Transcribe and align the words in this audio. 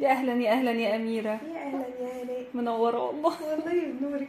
يا 0.00 0.08
أهلا 0.10 0.32
يا 0.42 0.52
أهلا 0.52 0.70
يا 0.72 0.96
أميرة. 0.96 1.28
يا 1.54 1.62
أهلا 1.66 1.86
يا 2.00 2.22
هناء 2.24 2.46
منورة 2.54 2.98
والله. 3.02 3.42
والله 3.42 3.92
بنورك 3.92 4.28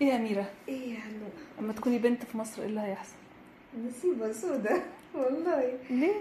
إيه 0.00 0.08
يا 0.08 0.16
أميرة؟ 0.16 0.50
إيه 0.68 0.94
يا 0.94 0.98
هنوء 0.98 1.30
أما 1.58 1.72
تكوني 1.72 1.98
بنت 1.98 2.24
في 2.24 2.38
مصر 2.38 2.62
إيه 2.62 2.68
اللي 2.68 2.80
هيحصل؟ 2.80 3.14
نصيبة 3.86 4.32
سودة. 4.32 4.82
والله. 5.14 5.78
ليه؟ 5.90 6.14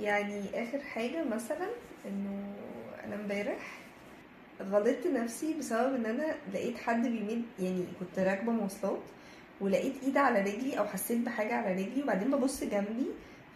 يعني 0.00 0.42
آخر 0.62 0.78
حاجة 0.80 1.24
مثلا 1.24 1.68
إنه 2.08 2.54
أنا 3.04 3.14
امبارح 3.14 3.78
غلطت 4.62 5.06
نفسي 5.06 5.54
بسبب 5.58 5.94
إن 5.94 6.06
أنا 6.06 6.34
لقيت 6.54 6.78
حد 6.78 7.02
بيمد 7.06 7.42
يعني 7.60 7.84
كنت 8.00 8.18
راكبة 8.18 8.52
مواصلات 8.52 9.00
ولقيت 9.60 9.94
إيد 10.02 10.16
على 10.16 10.40
رجلي 10.40 10.78
أو 10.78 10.84
حسيت 10.84 11.18
بحاجة 11.18 11.54
على 11.54 11.72
رجلي 11.72 12.02
وبعدين 12.02 12.30
ببص 12.30 12.64
جنبي 12.64 13.06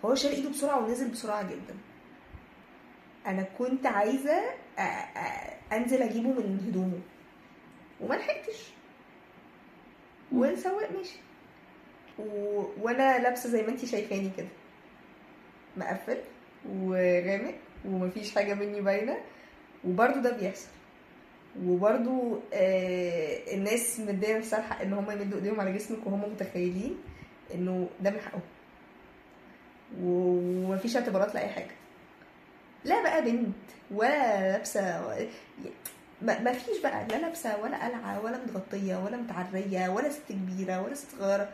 فهو 0.02 0.14
شال 0.14 0.30
إيده 0.32 0.50
بسرعة 0.50 0.84
ونزل 0.84 1.08
بسرعة 1.08 1.42
جدا. 1.42 1.74
أنا 3.26 3.42
كنت 3.58 3.86
عايزة 3.86 4.42
أ- 4.76 4.80
أ- 4.80 5.72
انزل 5.72 6.02
اجيبه 6.02 6.28
من 6.28 6.64
هدومه. 6.68 7.00
وما 8.00 8.14
لحقتش. 8.14 8.68
والسواق 10.32 10.92
ماشي 10.92 11.16
و... 12.18 12.62
وأنا 12.82 13.18
لابسة 13.18 13.48
زي 13.48 13.62
ما 13.62 13.68
انتي 13.68 13.86
شايفاني 13.86 14.30
كده. 14.36 14.46
مقفل 15.76 16.18
وغامق 16.68 17.54
ومفيش 17.84 18.34
حاجة 18.34 18.54
مني 18.54 18.80
باينة. 18.80 19.16
وبرده 19.84 20.20
ده 20.20 20.36
بيحصل. 20.36 20.68
وبرده 21.64 22.38
آه 22.52 23.54
الناس 23.54 24.00
مدية 24.00 24.38
نفسها 24.38 24.58
الحق 24.58 24.80
إن 24.82 24.92
هم 24.92 25.10
يمدوا 25.10 25.38
إيديهم 25.38 25.60
على 25.60 25.72
جسمك 25.72 26.06
وهم 26.06 26.20
متخيلين 26.32 26.96
إنه 27.54 27.88
ده 28.00 28.10
من 28.10 28.20
حقهم. 28.20 28.40
ومفيش 30.02 30.96
اعتبارات 30.96 31.34
لأي 31.34 31.48
حاجة. 31.48 31.74
لا 32.84 33.02
بقى 33.02 33.22
بنت 33.22 33.54
ولا 33.90 34.52
لابسة 34.52 35.16
ما 36.22 36.52
فيش 36.52 36.78
بقى 36.82 37.06
لا 37.08 37.16
لابسة 37.16 37.60
ولا 37.62 37.86
قلعة 37.86 38.24
ولا 38.24 38.38
متغطية 38.44 38.96
ولا 38.96 39.16
متعرية 39.16 39.88
ولا 39.88 40.10
ست 40.10 40.22
كبيرة 40.28 40.82
ولا 40.82 40.94
ست 40.94 41.08
صغيرة. 41.18 41.48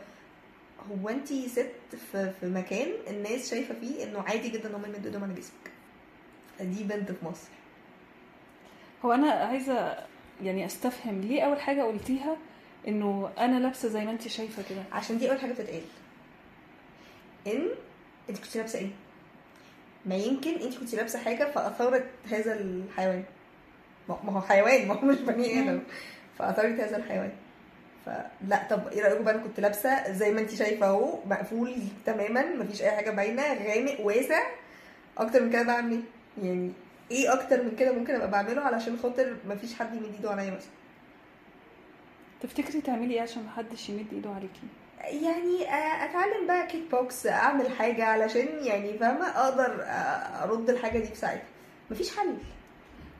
هو 0.91 1.09
انت 1.09 1.33
ست 1.33 1.71
في, 2.11 2.31
في 2.39 2.45
مكان 2.49 2.87
الناس 3.07 3.49
شايفة 3.49 3.75
فيه 3.81 4.03
انه 4.03 4.21
عادي 4.21 4.49
جدا 4.49 4.69
ان 4.69 4.75
هم 4.75 4.85
يمدوا 4.85 5.05
ايدهم 5.05 5.23
على 5.23 5.33
جسمك. 5.33 5.71
دي 6.61 6.83
بنت 6.83 7.11
في 7.11 7.25
مصر. 7.25 7.49
هو 9.05 9.11
أنا 9.13 9.31
عايزة 9.31 9.97
يعني 10.43 10.65
استفهم 10.65 11.21
ليه 11.21 11.41
اول 11.43 11.59
حاجة 11.61 11.81
قلتيها 11.83 12.37
انه 12.87 13.29
أنا 13.37 13.59
لابسة 13.59 13.89
زي 13.89 14.05
ما 14.05 14.11
انت 14.11 14.27
شايفة 14.27 14.63
كده؟ 14.69 14.83
عشان 14.91 15.17
دي 15.17 15.29
اول 15.29 15.39
حاجة 15.39 15.51
بتتقال. 15.53 15.81
ان 17.47 17.67
انت 18.29 18.37
كنت 18.37 18.57
لابسة 18.57 18.79
إيه؟ 18.79 18.89
ما 20.05 20.15
يمكن 20.15 20.51
انت 20.51 20.77
كنت 20.77 20.95
لابسة 20.95 21.19
حاجة 21.19 21.51
فاثارت 21.51 22.05
هذا 22.31 22.53
الحيوان. 22.53 23.23
ما 24.09 24.31
هو 24.31 24.41
حيوان 24.41 24.87
ما 24.87 24.93
هو 24.93 25.05
مش 25.05 25.17
بني 25.17 25.59
آدم. 25.59 25.79
فاثارت 26.39 26.79
هذا 26.79 26.97
الحيوان. 26.97 27.31
فلا 28.05 28.67
طب 28.69 28.87
إيه 28.87 29.01
رأيكم 29.03 29.23
بقى؟ 29.23 29.35
أنا 29.35 29.43
كنت 29.43 29.59
لابسة 29.59 30.11
زي 30.13 30.31
ما 30.31 30.41
انت 30.41 30.53
شايفة 30.55 30.87
أهو 30.87 31.19
مقفول 31.25 31.75
تماما 32.05 32.55
مفيش 32.55 32.81
أي 32.81 32.91
حاجة 32.91 33.11
باينة 33.11 33.43
غامق 33.53 33.99
واسع. 34.01 34.41
أكتر 35.17 35.43
من 35.43 35.49
كده 35.51 35.63
بعمل 35.63 35.91
إيه؟ 35.91 36.47
يعني 36.49 36.71
إيه 37.11 37.33
أكتر 37.33 37.63
من 37.63 37.75
كده 37.75 37.91
ممكن 37.91 38.15
أبقى 38.15 38.31
بعمله 38.31 38.61
علشان 38.61 38.97
خاطر 39.03 39.35
مفيش 39.49 39.73
حد 39.73 39.95
يمد 39.95 40.13
إيده 40.15 40.31
عليا 40.31 40.51
مثلا؟ 40.51 40.71
تفتكري 42.41 42.81
تعملي 42.81 43.13
إيه 43.13 43.21
عشان 43.21 43.43
محدش 43.43 43.89
يمد 43.89 44.05
إيده 44.13 44.29
عليكي؟ 44.29 44.61
يعني 45.03 45.69
آه، 45.69 46.05
أتعلم 46.05 46.47
بقى 46.47 46.67
kick 46.67 46.83
box 46.91 47.27
أعمل 47.27 47.69
حاجة 47.79 48.03
علشان 48.05 48.47
يعني 48.61 48.97
فاهمة؟ 48.97 49.27
أقدر 49.29 49.81
آه، 49.83 50.43
أرد 50.43 50.69
الحاجة 50.69 50.99
دي 50.99 51.05
في 51.07 51.15
ساعتها 51.15 51.43
مفيش 51.91 52.17
حل. 52.17 52.33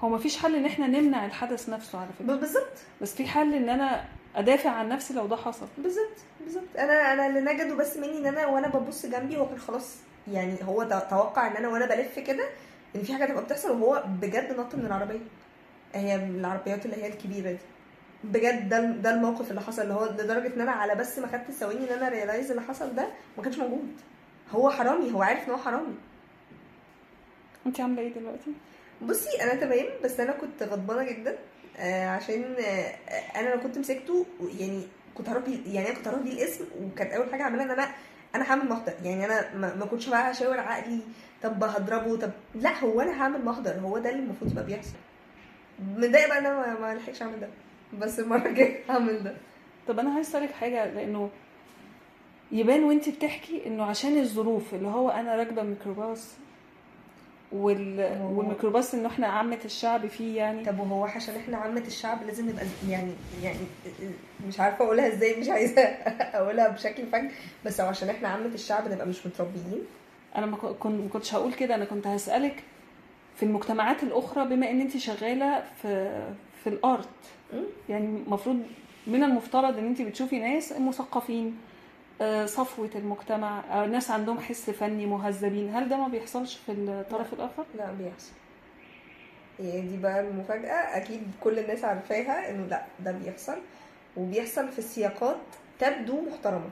هو 0.01 0.09
مفيش 0.09 0.37
حل 0.37 0.55
إن 0.55 0.65
إحنا 0.65 0.87
نمنع 0.87 1.25
الحدث 1.25 1.69
نفسه 1.69 1.99
على 1.99 2.09
فكرة. 2.19 2.35
بالظبط. 2.35 2.77
بس 3.01 3.15
في 3.15 3.25
حل 3.27 3.53
إن 3.53 3.69
أنا 3.69 4.03
أدافع 4.35 4.69
عن 4.69 4.89
نفسي 4.89 5.13
لو 5.13 5.27
ده 5.27 5.35
حصل. 5.35 5.67
بالظبط 5.77 6.17
بالظبط. 6.45 6.63
أنا 6.79 7.13
أنا 7.13 7.27
اللي 7.27 7.41
نجده 7.53 7.75
بس 7.75 7.97
مني 7.97 8.17
إن 8.17 8.25
أنا 8.25 8.47
وأنا 8.47 8.67
ببص 8.67 9.05
جنبي 9.05 9.37
هو 9.37 9.47
كان 9.49 9.59
خلاص 9.59 9.95
يعني 10.33 10.55
هو 10.63 10.83
توقع 11.09 11.47
إن 11.47 11.55
أنا 11.55 11.67
وأنا 11.69 11.85
بلف 11.85 12.19
كده 12.19 12.43
إن 12.95 13.01
في 13.03 13.13
حاجة 13.13 13.25
تبقى 13.25 13.43
بتحصل 13.43 13.71
وهو 13.81 14.03
بجد 14.21 14.59
نط 14.59 14.75
من 14.75 14.85
العربية. 14.85 15.19
هي 15.93 16.17
من 16.17 16.39
العربيات 16.39 16.85
اللي 16.85 17.03
هي 17.03 17.07
الكبيرة 17.07 17.51
دي. 17.51 17.57
بجد 18.23 18.69
ده 18.69 18.79
ده 18.79 19.13
الموقف 19.13 19.49
اللي 19.49 19.61
حصل 19.61 19.81
اللي 19.81 19.93
هو 19.93 20.05
لدرجة 20.05 20.55
إن 20.55 20.61
أنا 20.61 20.71
على 20.71 20.95
بس 20.95 21.19
ما 21.19 21.27
خدت 21.27 21.51
ثواني 21.51 21.79
إن 21.93 21.97
أنا 21.97 22.09
ريلايز 22.09 22.49
اللي 22.51 22.61
حصل 22.61 22.95
ده 22.95 23.07
ما 23.37 23.43
كانش 23.43 23.57
موجود. 23.57 23.87
هو 24.51 24.69
حرامي 24.69 25.11
هو 25.13 25.21
عارف 25.21 25.45
إن 25.47 25.51
هو 25.51 25.57
حرامي. 25.57 25.95
انت 27.65 27.79
عاملة 27.79 28.01
إيه 28.01 28.13
دلوقتي؟ 28.13 28.51
بصي 29.01 29.43
أنا 29.43 29.53
تمام 29.55 29.85
بس 30.03 30.19
أنا 30.19 30.31
كنت 30.31 30.63
غضبانة 30.63 31.03
جدا 31.03 31.37
آه 31.77 32.07
عشان 32.09 32.55
آه 32.59 32.95
أنا 33.39 33.49
لو 33.49 33.59
كنت 33.61 33.77
مسكته 33.77 34.25
يعني 34.59 34.87
كنت 35.15 35.29
هروح 35.29 35.43
يعني 35.65 35.87
أنا 35.87 35.95
كنت 35.95 36.07
هروح 36.07 36.19
بيه 36.21 36.31
الاسم 36.33 36.65
وكانت 36.83 37.11
أول 37.13 37.31
حاجة 37.31 37.43
اعملها 37.43 37.65
إن 37.65 37.71
أنا 37.71 37.87
أنا 38.35 38.51
هعمل 38.51 38.69
محضر. 38.69 38.93
يعني 39.03 39.25
أنا 39.25 39.55
ما, 39.55 39.85
كنتش 39.85 40.09
بقى 40.09 40.31
هشاور 40.31 40.59
عقلي 40.59 40.99
طب 41.43 41.63
هضربه 41.63 42.17
طب 42.17 42.31
لا 42.55 42.79
هو 42.79 43.01
أنا 43.01 43.21
هعمل 43.23 43.45
محضر. 43.45 43.79
هو 43.79 43.97
ده 43.97 44.09
اللي 44.09 44.21
المفروض 44.23 44.51
يبقى 44.51 44.65
بيحصل. 44.65 44.93
متضايقة 45.79 46.27
بقى 46.27 46.37
إن 46.37 46.45
أنا 46.45 46.55
ما- 46.75 46.79
ما 46.79 46.95
لحقتش 46.95 47.21
أعمل 47.21 47.39
ده. 47.39 47.47
بس 47.99 48.19
المرة 48.19 48.47
الجاية 48.47 48.79
هعمل 48.89 49.23
ده. 49.23 49.33
طب 49.87 49.99
أنا 49.99 50.09
عايز 50.13 50.27
أسألك 50.27 50.51
حاجة 50.51 50.93
لأنه 50.93 51.29
يبان 52.51 52.83
وانت 52.83 53.09
بتحكي 53.09 53.67
إنه 53.67 53.83
عشان 53.83 54.17
الظروف 54.19 54.73
اللي 54.73 54.87
هو 54.87 55.09
أنا 55.09 55.35
راكبة 55.35 55.63
ميكروباص 55.63 56.27
وال... 57.51 58.17
والميكروباص 58.21 58.93
إنه 58.93 59.07
إحنا 59.07 59.27
عامة 59.27 59.59
الشعب 59.65 60.07
فيه 60.07 60.37
يعني. 60.37 60.65
طب 60.65 60.79
وهو 60.79 61.03
عشان 61.05 61.35
إحنا 61.35 61.57
عامة 61.57 61.83
الشعب 61.87 62.23
لازم 62.23 62.49
نبقى 62.49 62.65
يعني 62.89 63.11
يعني 63.43 63.59
مش 64.47 64.59
عارفة 64.59 64.85
أقولها 64.85 65.07
إزاي 65.07 65.39
مش 65.39 65.49
عايزة 65.49 65.81
أقولها 66.37 66.67
بشكل 66.67 67.05
فج 67.11 67.25
بس 67.65 67.79
عشان 67.79 68.09
إحنا 68.09 68.27
عامة 68.27 68.45
الشعب 68.53 68.91
نبقى 68.91 69.07
مش 69.07 69.25
متربيين. 69.27 69.85
أنا 70.35 70.45
ما 70.45 70.57
كنتش 71.13 71.33
هقول 71.35 71.53
كده 71.53 71.75
أنا 71.75 71.85
كنت 71.85 72.07
هسألك 72.07 72.63
في 73.35 73.43
المجتمعات 73.43 74.03
الأخرى 74.03 74.45
بما 74.45 74.69
إن 74.71 74.81
انت 74.81 74.97
شغالة 74.97 75.63
في 75.81 76.21
في 76.63 76.69
الأرت. 76.69 77.09
يعني 77.89 78.05
المفروض 78.05 78.63
من 79.07 79.23
المفترض 79.23 79.77
إن 79.77 79.87
انت 79.87 80.01
بتشوفي 80.01 80.39
ناس 80.39 80.73
مثقفين 80.79 81.57
آه، 82.21 82.45
صفوة 82.45 82.89
المجتمع 82.95 83.59
آه، 83.59 83.85
ناس 83.85 84.11
عندهم 84.11 84.39
حس 84.39 84.69
فني 84.69 85.05
مهذبين. 85.05 85.75
هل 85.75 85.89
ده 85.89 85.97
ما 85.97 86.07
بيحصلش 86.07 86.55
في 86.55 86.71
الطرف 86.71 87.33
الآخر؟ 87.33 87.65
لا 87.77 87.91
بيحصل. 87.91 88.31
هي 89.59 89.81
دي 89.81 89.97
بقى 89.97 90.19
المفاجأة. 90.19 90.97
أكيد 90.97 91.21
كل 91.41 91.59
الناس 91.59 91.83
عارفاها 91.83 92.49
إنه 92.51 92.65
لا 92.67 92.85
ده 92.99 93.11
بيحصل. 93.11 93.57
وبيحصل 94.17 94.71
في 94.71 94.81
سياقات 94.81 95.37
تبدو 95.79 96.21
محترمة. 96.21 96.69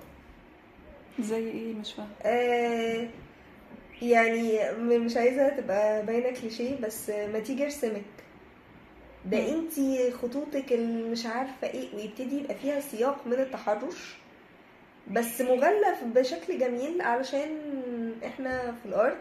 زي 1.19 1.47
إيه؟ 1.47 1.73
مش 1.73 1.93
فاهمة. 1.93 2.09
آه 2.23 3.07
يعني 4.01 4.71
مش 4.81 5.17
عايزة 5.17 5.49
تبقى 5.49 6.05
باينة 6.05 6.39
كليشيه 6.41 6.75
بس 6.81 7.09
ما 7.09 7.39
تيجي 7.39 7.63
ارسمك. 7.63 8.01
ده 9.25 9.37
مم. 9.37 9.47
انتي 9.59 10.11
خطوطك 10.11 10.71
اللي 10.73 11.09
مش 11.09 11.25
عارفة 11.25 11.67
إيه 11.67 11.95
ويبتدي 11.95 12.37
يبقى 12.37 12.55
فيها 12.55 12.79
سياق 12.79 13.27
من 13.27 13.33
التحرش 13.33 14.17
بس 15.11 15.41
مغلف 15.41 16.03
بشكل 16.15 16.59
جميل 16.59 17.01
علشان 17.01 17.49
إحنا 18.25 18.71
في 18.71 18.85
الارت 18.89 19.17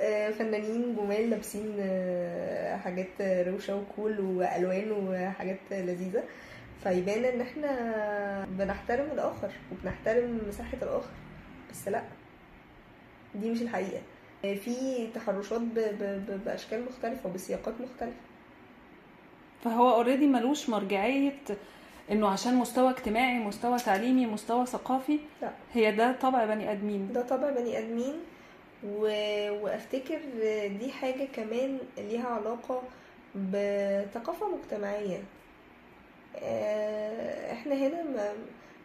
آه، 0.00 0.30
فنانين 0.30 0.96
جمال 0.96 1.30
لابسين 1.30 1.76
آه، 1.80 2.76
حاجات 2.76 3.08
روشة 3.20 3.76
وكول 3.76 4.20
وألوان 4.20 4.92
وحاجات 4.92 5.58
لذيذة. 5.70 6.22
فيبان 6.84 7.24
ان 7.24 7.40
إحنا 7.40 8.46
بنحترم 8.50 9.08
الآخر 9.12 9.50
وبنحترم 9.72 10.40
مساحة 10.48 10.78
الآخر 10.82 11.10
بس 11.70 11.88
لأ. 11.88 12.02
دي 13.34 13.50
مش 13.50 13.62
الحقيقة. 13.62 14.00
آه، 14.44 14.54
في 14.54 15.06
تحرشات 15.14 15.60
ب- 15.60 15.74
ب- 16.00 16.40
بأشكال 16.44 16.84
مختلفة 16.84 17.28
وبسياقات 17.30 17.74
مختلفة. 17.80 18.16
فهو 19.64 19.94
اوريدي 19.94 20.26
ملوش 20.26 20.68
مرجعية 20.68 21.32
إنه 22.10 22.28
عشان 22.28 22.54
مستوى 22.54 22.90
اجتماعي 22.90 23.38
مستوى 23.38 23.78
تعليمي 23.78 24.26
مستوى 24.26 24.66
ثقافي 24.66 25.18
لا. 25.42 25.50
هي 25.72 25.92
ده 25.92 26.12
طبع 26.12 26.44
بني 26.44 26.72
آدمين. 26.72 27.12
ده 27.12 27.22
طبع 27.22 27.50
بني 27.50 27.78
آدمين. 27.78 28.14
و... 28.86 29.00
وافتكر 29.62 30.18
دي 30.80 30.92
حاجة 30.92 31.24
كمان 31.32 31.78
ليها 31.98 32.28
علاقة 32.28 32.82
بثقافة 33.52 34.46
مجتمعية. 34.56 35.22
آه، 36.36 37.52
إحنا 37.52 37.74
هنا 37.74 38.02
ما 38.02 38.32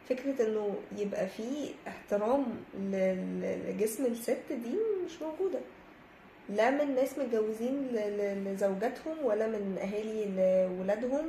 فكرة 0.09 0.47
إنه 0.47 0.75
يبقى 0.97 1.27
في 1.27 1.43
احترام 1.87 2.45
لجسم 2.91 4.05
الست 4.05 4.43
دي 4.49 4.77
مش 5.05 5.21
موجودة. 5.21 5.59
لا 6.49 6.71
من 6.71 6.95
ناس 6.95 7.19
متجوزين 7.19 7.87
لزوجاتهم 8.45 9.15
ولا 9.23 9.47
من 9.47 9.77
أهالي 9.81 10.25
لولادهم 10.77 11.25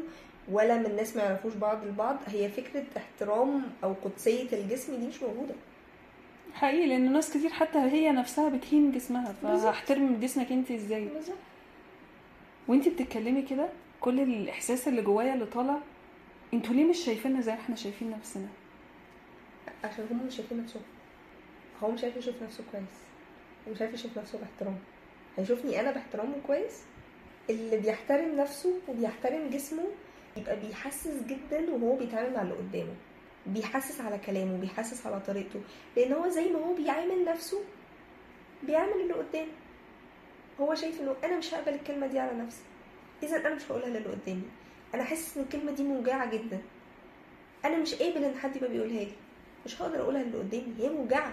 ولا 0.53 0.77
من 0.77 0.97
ناس 0.97 1.17
ما 1.17 1.23
يعرفوش 1.23 1.55
بعض 1.55 1.85
البعض 1.85 2.17
هي 2.27 2.49
فكرة 2.49 2.85
احترام 2.97 3.63
أو 3.85 3.95
قدسية 4.05 4.53
الجسم 4.53 4.97
دي 4.97 5.07
مش 5.07 5.23
موجودة. 5.23 5.55
حقيقي 6.55 6.87
لأن 6.87 7.13
ناس 7.13 7.31
كتير 7.31 7.51
حتى 7.51 7.79
هي 7.79 8.13
نفسها 8.13 8.49
بتهين 8.49 8.93
جسمها. 8.93 9.33
فهحترم 9.43 10.21
جسمك 10.21 10.53
انت 10.53 10.71
إزاي. 10.71 11.05
بالظبط. 11.05 11.37
وانتي 12.69 12.91
بتتكلمي 12.91 13.43
كده 13.43 13.69
كل 14.01 14.21
الإحساس 14.21 14.89
اللي 14.89 15.03
جوايا 15.03 15.35
اللي 15.35 15.47
طالع 15.47 15.79
أنتوا 16.55 16.75
ليه 16.75 16.85
مش 16.85 16.99
شايفيننا 16.99 17.41
زي 17.41 17.53
ما 17.53 17.59
إحنا 17.59 17.77
شايفين 17.77 18.11
نفسنا؟ 18.11 18.47
عشان 19.85 20.07
هم 20.11 20.27
مش 20.27 20.37
شايفين 20.37 20.63
نفسهم 20.63 20.83
هو 21.83 21.91
مش 21.91 22.05
عارف 22.05 22.17
يشوف 22.17 22.43
نفسه 22.43 22.65
كويس 22.73 22.85
ومش 23.67 23.81
عارف 23.83 23.95
يشوف 23.95 24.19
نفسه 24.19 24.39
باحترام. 24.39 24.79
هيشوفني 25.37 25.81
أنا 25.81 25.91
باحترامه 25.93 26.35
كويس؟ 26.47 26.83
اللي 27.51 27.77
بيحترم 27.77 28.37
نفسه 28.37 28.73
وبيحترم 28.89 29.49
جسمه 29.51 29.85
يبقى 30.37 30.61
بيحسس 30.61 31.23
جدا 31.23 31.71
وهو 31.71 31.97
بيتعامل 31.97 32.35
مع 32.35 32.43
اللي 32.43 32.55
قدامه. 32.55 32.95
بيحسس 33.47 34.01
على 34.01 34.19
كلامه 34.19 34.57
بيحسس 34.59 35.07
على 35.07 35.21
طريقته. 35.21 35.61
لأن 35.97 36.13
هو 36.13 36.29
زي 36.29 36.53
ما 36.53 36.59
هو 36.59 36.75
بيعامل 36.75 37.25
نفسه 37.25 37.61
بيعامل 38.63 39.01
اللي 39.01 39.15
قدامه. 39.15 39.53
هو 40.61 40.75
شايف 40.75 41.01
إنه 41.01 41.17
أنا 41.25 41.39
مش 41.39 41.55
هقبل 41.55 41.75
الكلمة 41.75 42.07
دي 42.07 42.19
على 42.19 42.39
نفسي. 42.39 42.63
اذا 43.23 43.37
أنا 43.37 43.55
مش 43.55 43.71
هقولها 43.71 43.89
للي 43.89 44.09
قدامي. 44.09 44.43
أنا 44.95 45.05
حاسس 45.05 45.37
إن 45.37 45.43
الكلمة 45.43 45.73
دي 45.73 45.83
موجعه 45.83 46.31
جدا. 46.31 46.63
أنا 47.65 47.79
مش 47.79 47.95
قابل 47.95 48.25
إن 48.25 48.39
حد 48.39 48.57
يبقى 48.57 48.71
بيقولها 48.71 49.05
لي. 49.05 49.13
مش 49.67 49.83
هقدر 49.83 50.01
أقولها 50.01 50.23
للي 50.23 50.39
قدامي 50.39 50.75
هي 50.79 50.89
موجعة. 50.89 51.33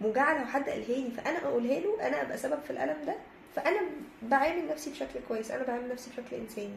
موجعة 0.00 0.38
لو 0.40 0.46
حد 0.46 0.68
قالها 0.68 0.96
لي 0.96 1.10
فأنا 1.10 1.38
اقولها 1.38 1.80
له 1.80 2.06
أنا 2.06 2.22
أبقى 2.22 2.38
سبب 2.38 2.60
في 2.62 2.70
الألم 2.70 3.04
ده. 3.06 3.14
فأنا 3.56 3.80
بعامل 4.22 4.66
نفسي 4.68 4.90
بشكل 4.90 5.20
كويس 5.28 5.50
أنا 5.50 5.64
بعامل 5.64 5.88
نفسي 5.88 6.10
بشكل 6.10 6.36
إنساني. 6.36 6.76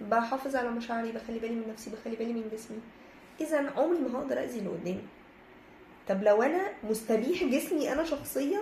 بحافظ 0.00 0.56
على 0.56 0.70
مشاعري 0.70 1.12
بخلي 1.12 1.38
بالي 1.38 1.54
من 1.54 1.68
نفسي 1.72 1.90
بخلي 1.90 2.16
بالي 2.16 2.32
من 2.32 2.48
جسمي. 2.52 2.78
إذا 3.40 3.70
عمري 3.76 3.98
ما 3.98 4.18
هقدر 4.18 4.42
أذي 4.42 4.58
اللي 4.58 4.70
قدامي. 4.70 5.04
طب 6.08 6.22
لو 6.22 6.42
أنا 6.42 6.68
مستبيح 6.84 7.44
جسمي 7.44 7.92
أنا 7.92 8.04
شخصيا 8.04 8.60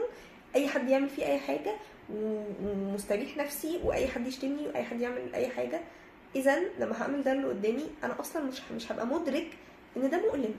أي 0.56 0.69
حد 0.69 0.88
يعمل 0.88 1.09
فيه 1.09 1.26
أي 1.26 1.38
حاجة 1.38 1.76
ومستبيح 2.14 3.37
نفسي 3.37 3.81
وأي 3.85 4.09
حد 4.09 4.26
يشتمني 4.26 4.67
وأي 4.67 4.82
حد 4.85 5.00
يعمل 5.00 5.35
أي 5.35 5.49
حاجة 5.49 5.81
إذا 6.37 6.59
لما 6.79 7.03
هعمل 7.03 7.23
ده 7.23 7.32
اللي 7.32 7.47
قدامي 7.49 7.85
أنا 8.05 8.21
أصلا 8.21 8.43
مش 8.43 8.61
مش 8.76 8.93
هبقى 8.93 9.06
مدرك 9.06 9.47
إن 9.97 10.11
ده 10.11 10.19
مؤلم. 10.19 10.55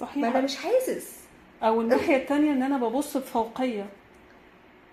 ما 0.00 0.08
أنا 0.08 0.30
صحيح 0.30 0.36
مش 0.36 0.56
حاسس. 0.56 1.20
أو 1.62 1.80
الناحية 1.80 2.16
التانية 2.16 2.52
إن 2.52 2.62
أنا 2.62 2.78
ببص 2.78 3.16
بفوقية. 3.16 3.86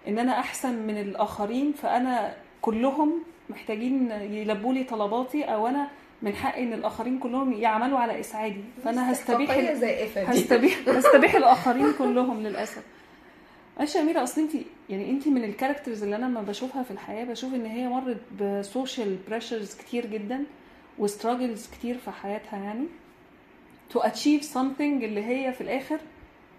إن 0.08 0.20
أنا 0.20 0.40
أحسن 0.40 0.74
من 0.88 0.98
الآخرين 1.02 1.74
فأنا 1.74 2.36
كلهم 2.62 3.24
محتاجين 3.50 4.12
يلبوا 4.12 4.74
لي 4.74 4.84
طلباتي 4.84 5.44
أو 5.44 5.68
أنا 5.68 5.88
من 6.22 6.36
حقي 6.36 6.64
إن 6.64 6.74
الآخرين 6.74 7.20
كلهم 7.20 7.54
يعملوا 7.54 8.00
على 8.00 8.20
إسعادي. 8.20 8.64
فأنا 8.84 9.12
هستبيح 9.12 9.52
هستبيح 10.18 10.80
هستبيح 10.88 11.36
الآخرين 11.36 11.94
كلهم 11.98 12.44
للأسف. 12.44 12.84
معلش 13.78 13.96
يا 13.96 14.02
أميرة 14.02 14.24
أصل 14.24 14.42
انت 14.42 14.52
يعني 14.90 15.10
انت 15.10 15.28
من 15.28 15.44
ال 15.44 15.49
characters 15.49 16.04
اللي 16.04 16.16
أنا 16.16 16.26
لما 16.26 16.42
بشوفها 16.42 16.84
في 16.84 16.92
الحياة 16.92 17.26
بشوف 17.26 17.54
إن 17.54 17.66
هي 17.66 17.88
مرت 17.88 18.18
ب 18.42 18.53
social 18.53 19.18
pressures 19.30 19.76
كتير 19.76 20.06
جدا 20.06 20.44
و 21.00 21.07
struggles 21.07 21.68
كتير 21.68 21.98
في 21.98 22.12
حياتها 22.12 22.60
يعني. 22.60 22.86
To 23.94 24.00
achieve 24.00 24.44
something 24.54 24.80
اللي 25.04 25.26
هي 25.26 25.54
في 25.54 25.62
الآخر 25.62 26.00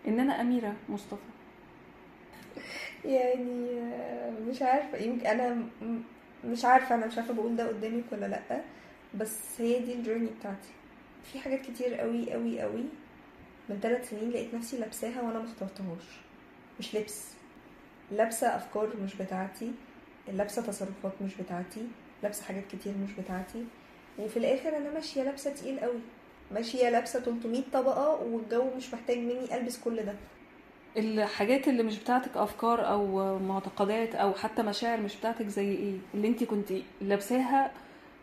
إن 0.08 0.20
أنا 0.20 0.40
أميرة 0.40 0.74
مصطفى. 0.88 1.20
يعني 3.04 3.70
آه، 3.80 4.30
مش 4.48 4.62
عارفة 4.62 4.98
يمكن 4.98 5.26
أنا 5.26 5.54
م- 5.54 6.02
مش 6.44 6.64
عارفة 6.64 6.94
أنا 6.94 7.06
مش 7.06 7.18
عارفة 7.18 7.34
بقول 7.34 7.56
ده 7.56 7.68
قدامك 7.68 8.04
ولا 8.12 8.26
لأ 8.26 8.60
بس 9.14 9.60
هي 9.60 9.78
دي 9.78 9.92
الجيرني 9.94 10.28
بتاعتي. 10.40 10.68
في 11.32 11.38
حاجات 11.40 11.60
كتير 11.62 11.94
قوي 11.94 12.32
قوي 12.32 12.60
قوي 12.60 12.84
من 13.68 13.78
ثلاث 13.82 14.10
سنين 14.10 14.30
لقيت 14.30 14.54
نفسي 14.54 14.78
لابساها 14.78 15.22
وأنا 15.22 15.38
ما 15.38 15.44
اخترتهاش. 15.44 16.04
مش 16.78 16.94
لبس. 16.96 17.30
لابسة 18.12 18.56
أفكار 18.56 18.88
مش 19.04 19.14
بتاعتي 19.16 19.72
لابسة 20.32 20.62
تصرفات 20.62 21.12
مش 21.22 21.34
بتاعتي 21.34 21.86
لابسة 22.22 22.44
حاجات 22.44 22.64
كتير 22.72 22.92
مش 23.04 23.12
بتاعتي 23.12 23.64
وفي 24.18 24.36
الآخر 24.36 24.76
أنا 24.76 24.90
ماشية 24.94 25.22
لابسة 25.22 25.50
تقيل 25.54 25.80
قوي 25.80 26.00
ماشية 26.50 26.90
لابسة 26.90 27.20
300 27.20 27.62
طبقة 27.72 28.08
والجو 28.22 28.64
مش 28.76 28.94
محتاج 28.94 29.18
مني 29.18 29.56
ألبس 29.56 29.78
كل 29.78 29.96
ده. 30.02 30.14
الحاجات 30.96 31.68
اللي 31.68 31.82
مش 31.82 31.98
بتاعتك 31.98 32.36
أفكار 32.36 32.88
أو 32.88 33.38
معتقدات 33.38 34.14
أو 34.14 34.32
حتى 34.34 34.62
مشاعر 34.62 35.00
مش 35.00 35.16
بتاعتك 35.16 35.46
زي 35.46 35.72
إيه؟ 35.72 35.94
اللي 36.14 36.28
انت 36.28 36.44
كنت 36.44 36.72
لابساها 37.00 37.72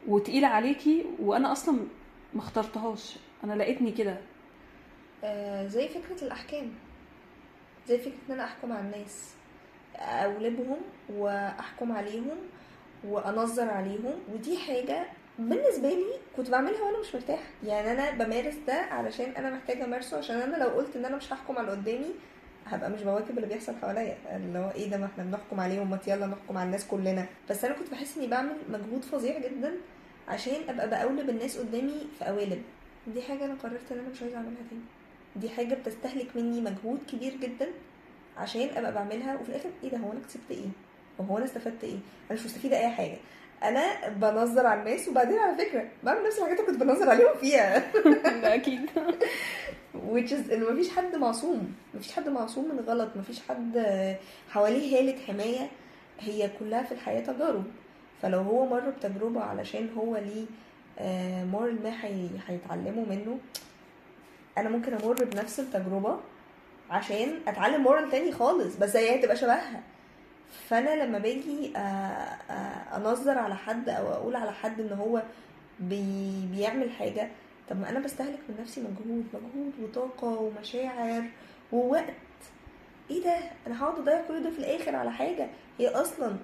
وتقيلة 0.08 0.48
عليكي 0.48 1.06
وأنا 1.20 1.52
أصلا 1.52 1.80
ما 2.34 2.40
اخترتهاش. 2.40 3.16
أنا 3.44 3.54
لقيتني 3.54 3.92
كده. 3.92 4.18
آه، 5.24 5.68
زي 5.68 5.88
فكرة 5.88 6.26
الأحكام. 6.26 6.72
زي 7.88 7.98
فكرة 7.98 8.14
إن 8.30 8.34
أنا 8.34 8.44
أحكم 8.44 8.72
على 8.72 8.82
الناس. 8.86 9.34
أولبهم 9.96 10.78
وأحكم 11.14 11.92
عليهم 11.92 12.38
وأنظر 13.08 13.70
عليهم. 13.70 14.14
ودي 14.34 14.58
حاجة 14.58 15.06
بالنسبة 15.40 15.90
لي 15.90 16.06
كنت 16.38 16.50
بعملها 16.50 16.82
وأنا 16.82 17.00
مش 17.00 17.16
مرتاحة. 17.16 17.44
يعني 17.66 17.92
أنا 17.92 18.12
بمارس 18.26 18.56
ده 18.68 18.74
علشان 18.74 19.30
أنا 19.38 19.50
محتاجة 19.50 19.86
أمارسه 19.86 20.18
عشان 20.18 20.36
أنا 20.36 20.56
لو 20.64 20.70
قلت 20.70 20.96
إن 20.96 21.06
أنا 21.06 21.18
مش 21.18 21.34
هحكم 21.34 21.58
على 21.58 21.68
اللي 21.74 21.82
قدامي 21.82 22.12
هبقى 22.66 22.90
مش 22.90 23.02
بواكب 23.02 23.38
اللي 23.38 23.48
بيحصل 23.48 23.76
حواليا. 23.82 24.18
اللي 24.36 24.60
هو 24.60 24.72
إيه 24.72 24.90
ده 24.90 24.98
ما 24.98 25.06
إحنا 25.06 25.24
بنحكم 25.24 25.60
عليهم 25.60 25.90
ما 25.90 26.00
يلا 26.08 26.28
نحكم 26.28 26.58
على 26.58 26.66
الناس 26.66 26.86
كلنا. 26.88 27.26
بس 27.50 27.66
أنا 27.66 27.74
كنت 27.74 27.92
بحس 27.92 28.18
إني 28.18 28.28
بعمل 28.28 28.56
مجهود 28.70 29.04
فظيع 29.04 29.40
جدا 29.40 29.74
عشان 30.28 30.70
أبقى 30.70 30.90
بقولب 30.90 31.30
الناس 31.30 31.58
قدامي 31.58 32.08
في 32.20 32.26
قوالب. 32.26 32.62
دي 33.08 33.22
حاجة 33.22 33.46
أنا 33.46 33.54
قررت 33.64 33.92
إن 33.92 34.00
أنا 34.00 34.10
مش 34.10 34.22
عايزة 34.22 34.38
أعملها 34.38 34.62
تاني. 34.70 34.82
دي 35.36 35.50
حاجة 35.50 35.74
بتستهلك 35.76 36.28
مني 36.36 36.62
مجهود 36.62 37.00
كبير 37.12 37.36
جدا 37.36 37.68
عشان 38.38 38.70
أبقى 38.78 38.94
بعملها 38.94 39.36
وفي 39.40 39.50
الآخر 39.50 39.70
إيه 39.84 39.90
ده 39.90 39.98
هو 39.98 40.12
أنا 40.12 40.20
كسبت 40.28 40.52
إيه؟ 40.52 40.66
وهو 41.20 41.38
أنا 41.38 41.46
استفدت 41.46 41.84
إيه؟ 41.84 41.98
أنا 42.32 42.40
مش 42.40 42.46
مستفيدة 42.46 42.78
أي 42.80 42.90
حاجة. 42.90 43.18
أنا 43.64 44.10
بنظر 44.10 44.66
على 44.68 44.80
الناس 44.80 45.08
وبعدين 45.08 45.38
على 45.38 45.58
فكرة 45.66 45.88
بعمل 46.04 46.28
نفس 46.28 46.38
الحاجات 46.38 46.60
اللي 46.60 46.72
كنت 46.72 46.84
بنظر 46.84 47.10
عليهم 47.10 47.36
فيها. 47.42 47.80
ده 48.42 48.56
أكيد. 48.56 48.90
Which 50.14 50.30
is 50.32 50.52
إن 50.54 50.64
مفيش 50.74 50.90
حد 50.90 51.16
معصوم 51.16 51.74
مفيش 51.94 52.12
حد 52.14 52.30
معصوم 52.30 52.66
من 52.76 52.80
غلط 52.80 53.10
مفيش 53.16 53.40
حد 53.50 53.86
حواليه 54.50 55.00
هالة 55.00 55.16
حماية 55.28 55.68
هي 56.20 56.50
كلها 56.60 56.84
في 56.84 56.92
الحياة 56.92 57.22
تجارب. 57.22 57.64
فلو 58.22 58.40
هو 58.42 58.66
مر 58.66 58.90
بتجربة 58.90 59.42
علشان 59.42 59.90
هو 59.98 60.18
ليه 60.18 60.46
moral 61.46 61.84
ما 61.84 62.06
هي- 62.06 62.30
هيتعلموا 62.48 63.06
منه 63.10 63.38
أنا 64.58 64.70
ممكن 64.70 64.94
أمر 64.94 65.24
بنفس 65.24 65.60
التجربة 65.60 66.20
عشان 66.90 67.40
أتعلم 67.48 67.82
moral 67.84 68.12
تاني 68.12 68.32
خالص 68.32 68.76
بس 68.76 68.96
هي 68.96 69.20
هتبقى 69.20 69.36
شبهها. 69.36 69.82
فانا 70.70 71.04
لما 71.04 71.18
باجي 71.20 71.74
آه، 71.78 71.80
آه، 71.80 72.98
انظر 72.98 73.38
على 73.38 73.56
حد 73.56 73.90
أو 73.90 74.08
أقول 74.14 74.36
على 74.36 74.52
حد 74.54 74.80
ان 74.82 74.94
هو 74.94 75.24
بي 75.80 76.32
بيعمل 76.52 76.92
حاجة 76.92 77.28
طب 77.70 77.80
ما 77.80 77.90
أنا 77.90 78.00
بستهلك 78.00 78.40
من 78.50 78.56
نفسي 78.62 78.82
مجهود 78.82 79.26
مجهود 79.34 79.74
وطاقة 79.84 80.28
ومشاعر 80.28 81.24
ووقت. 81.72 82.14
إيه 83.10 83.24
ده؟ 83.24 83.38
أنا 83.68 83.84
هقعد 83.84 84.00
اضيع 84.00 84.22
كل 84.28 84.44
ده 84.44 84.50
في 84.50 84.60
الآخر 84.60 84.96
على 84.96 85.12
حاجة؟ 85.12 85.48
هي 85.80 85.88
أصلا 85.88 86.36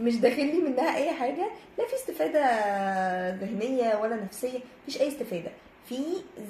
مش 0.00 0.16
داخل 0.16 0.46
لي 0.46 0.60
منها 0.62 0.96
اي 0.96 1.10
حاجة 1.12 1.50
لا 1.78 1.86
في 1.86 1.94
استفادة 1.94 2.40
ذهنية 3.30 3.96
ولا 3.96 4.16
نفسية 4.16 4.58
مفيش 4.82 5.00
اي 5.00 5.08
استفادة. 5.08 5.50
في 5.88 5.98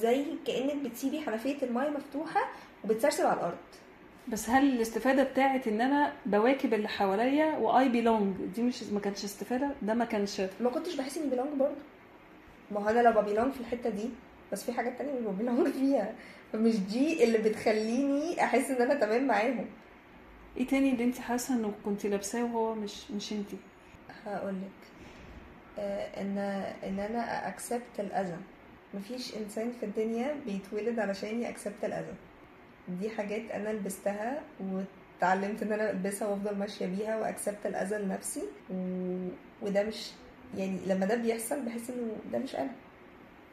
زي 0.00 0.25
كأنك 0.47 0.76
بتسيبي 0.76 1.21
حنفية 1.21 1.56
المايه 1.62 1.90
مفتوحة 1.90 2.40
وبتسرسب 2.85 3.26
على 3.26 3.35
الأرض. 3.40 3.56
بس 4.28 4.50
هل 4.50 4.73
الاستفادة 4.73 5.23
بتاعت 5.25 5.69
إن 5.69 5.81
أنا 5.81 6.12
بواكب 6.26 6.75
اللي 6.75 6.88
حواليا 6.88 7.57
و 7.59 7.88
I 7.88 7.95
belong 7.95 8.37
دي 8.54 8.62
مش 8.62 8.83
ما 8.83 9.00
كانش 9.00 9.25
استفادة؟ 9.25 9.71
ده 9.83 9.95
ما 9.95 10.04
كانش. 10.04 10.40
ما 10.61 10.71
كنتش 10.71 10.95
بحس 10.97 11.19
إني 11.19 11.31
belong 11.30 11.49
برضه. 11.59 11.75
ما 12.71 12.81
هو 12.81 12.88
أنا 12.88 13.00
لو 13.00 13.23
ببيلونج 13.23 13.52
في 13.52 13.61
الحتة 13.61 13.90
دي 13.90 14.09
بس 14.52 14.64
في 14.64 14.73
حاجات 14.73 14.99
تانية 14.99 15.12
مش 15.21 15.26
ببيلونج 15.26 15.69
فيها. 15.69 16.14
فمش 16.52 16.76
دي 16.76 17.25
اللي 17.25 17.38
بتخليني 17.38 18.45
أحس 18.45 18.71
إن 18.71 18.83
أنا 18.83 18.95
تمام 18.95 19.26
معاهم. 19.26 19.66
إيه 20.57 20.66
تاني 20.66 20.93
اللي 20.93 21.04
أنت 21.04 21.19
حاسة 21.19 21.54
إنه 21.54 21.73
كنت 21.85 22.07
لابساه 22.07 22.45
وهو 22.45 22.75
مش 22.75 23.11
مش 23.11 23.33
أنت؟ 23.33 23.49
هقولك. 24.26 24.54
آه 25.78 26.21
إن 26.21 26.38
إن 26.88 26.99
أنا 27.00 27.49
اكسبت 27.49 28.00
الأذى. 28.00 28.37
مفيش 28.95 29.37
إنسان 29.37 29.73
في 29.81 29.87
الدنيا 29.87 30.35
بيتولد 30.47 30.99
علشان 30.99 31.43
يأكسبت 31.43 31.85
الأذى. 31.85 32.14
دي 32.88 33.11
حاجات 33.11 33.50
أنا 33.50 33.69
لبستها 33.69 34.43
واتعلمت 34.61 35.62
إن 35.62 35.73
أنا 35.73 35.91
ألبسها 35.91 36.29
وأفضل 36.29 36.57
ماشية 36.59 36.87
بيها 36.87 37.17
وأكسبت 37.19 37.67
الاذى 37.67 37.97
لنفسي 37.99 38.43
و... 38.71 38.75
وده 39.62 39.83
مش 39.83 40.11
يعني 40.57 40.79
لما 40.87 41.07
ده 41.07 41.14
بيحصل 41.14 41.61
بحس 41.61 41.91
إنه 41.91 42.17
ده 42.33 42.38
مش 42.38 42.57
أنا. 42.57 42.71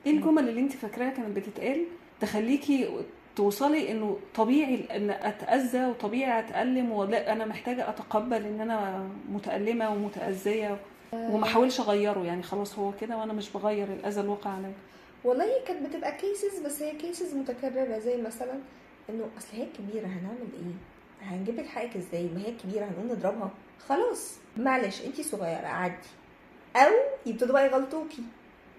إيه 0.06 0.12
الجمل 0.12 0.50
اللي 0.50 0.62
أنت 0.62 0.72
فاكراها 0.74 1.10
كانت 1.10 1.38
بتتقال 1.38 1.86
تخليكي 2.22 2.90
توصلي 3.36 3.92
إنه 3.92 4.18
طبيعي 4.36 4.88
إن 4.96 5.10
أتأذى 5.10 5.86
وطبيعي 5.86 6.40
أتألم 6.40 6.92
ولا 6.92 7.32
أنا 7.32 7.46
محتاجة 7.46 7.90
أتقبل 7.90 8.46
إن 8.46 8.62
أنا 8.62 9.08
متألمة 9.30 9.90
ومتأذية 9.94 10.78
وما 11.14 11.44
أحاولش 11.44 11.80
أغيره؟ 11.80 12.20
يعني 12.26 12.44
خلاص 12.44 12.80
هو 12.80 12.92
كده 13.02 13.18
وأنا 13.18 13.34
مش 13.34 13.50
بغير 13.50 13.88
الاذى 13.88 14.22
الواقع 14.22 14.50
عليا. 14.50 14.74
والله 15.24 15.46
كانت 15.68 15.88
بتبقى 15.90 16.12
cases 16.18 16.60
بس 16.66 16.82
هي 16.82 16.92
cases 16.96 17.34
متكررة 17.36 18.00
زي 18.00 18.22
مثلا 18.22 18.54
انه 19.12 19.30
اصل 19.38 19.48
هي 19.53 19.65
كبيرة 19.77 20.06
هنعمل 20.06 20.48
إيه؟ 20.53 21.27
هنجيب 21.27 21.60
لك 21.60 21.65
حقك 21.68 21.96
إزاي؟ 21.98 22.24
ما 22.24 22.41
هي 22.41 22.51
كبيره 22.63 22.86
هنقوم 22.86 23.08
نضربها. 23.12 23.51
خلاص. 23.88 24.36
معلش 24.58 25.01
انتي 25.06 25.24
صغيرة 25.24 25.68
عدي. 25.68 25.96
أو 26.75 26.91
يبتدوا 27.25 27.53
بقى 27.53 27.65
يغلطوكي. 27.65 28.24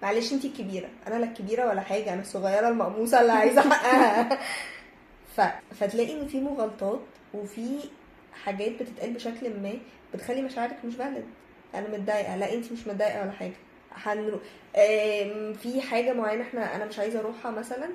معلش 0.03 0.33
انتي 0.33 0.47
الكبيره 0.47 0.89
أنا 1.07 1.15
لا 1.15 1.25
الكبيره 1.25 1.67
ولا 1.69 1.81
حاجة 1.81 2.13
أنا 2.13 2.21
الصغيره 2.21 2.67
المقموصه 2.69 3.21
اللي 3.21 3.31
عايزة 3.31 3.61
حقها. 3.61 4.39
ف... 5.37 5.41
فتلاقي 5.75 6.21
ان 6.21 6.27
في 6.27 6.41
مغالطات 6.41 6.99
وفي 7.33 7.79
حاجات 8.43 8.71
بتتقال 8.81 9.13
بشكل 9.13 9.49
ما 9.61 9.73
بتخلي 10.13 10.41
مشاعرك 10.41 10.85
مش 10.85 10.93
فالid 10.95 11.75
أنا 11.75 11.87
متضايقة. 11.97 12.35
لا 12.35 12.53
انتي 12.53 12.73
مش 12.73 12.87
متضايقة 12.87 13.21
ولا 13.21 13.31
حاجة. 13.31 13.53
هنرو... 13.91 14.39
في 15.53 15.81
حاجة 15.81 16.13
معينة 16.13 16.41
إحنا 16.43 16.75
أنا 16.75 16.85
مش 16.85 16.99
عايزة 16.99 17.19
اروحها 17.19 17.51
مثلا. 17.51 17.89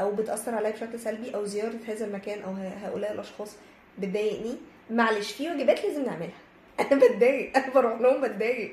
أو 0.00 0.12
بتأثر 0.12 0.54
عليا 0.54 0.70
بشكل 0.70 0.98
سلبي 1.00 1.34
أو 1.34 1.44
زيارة 1.44 1.78
هذا 1.88 2.06
المكان 2.06 2.42
أو 2.42 2.50
هؤلاء 2.52 3.12
الأشخاص 3.12 3.56
بتضايقني. 3.98 4.56
معلش 4.90 5.32
في 5.32 5.48
واجبات 5.48 5.84
لازم 5.84 6.04
نعملها. 6.04 6.38
أنا 6.80 7.00
بتضايق. 7.00 7.56
أنا 7.56 7.74
بروح 7.74 8.00
لهم 8.00 8.20
بتضايق. 8.20 8.72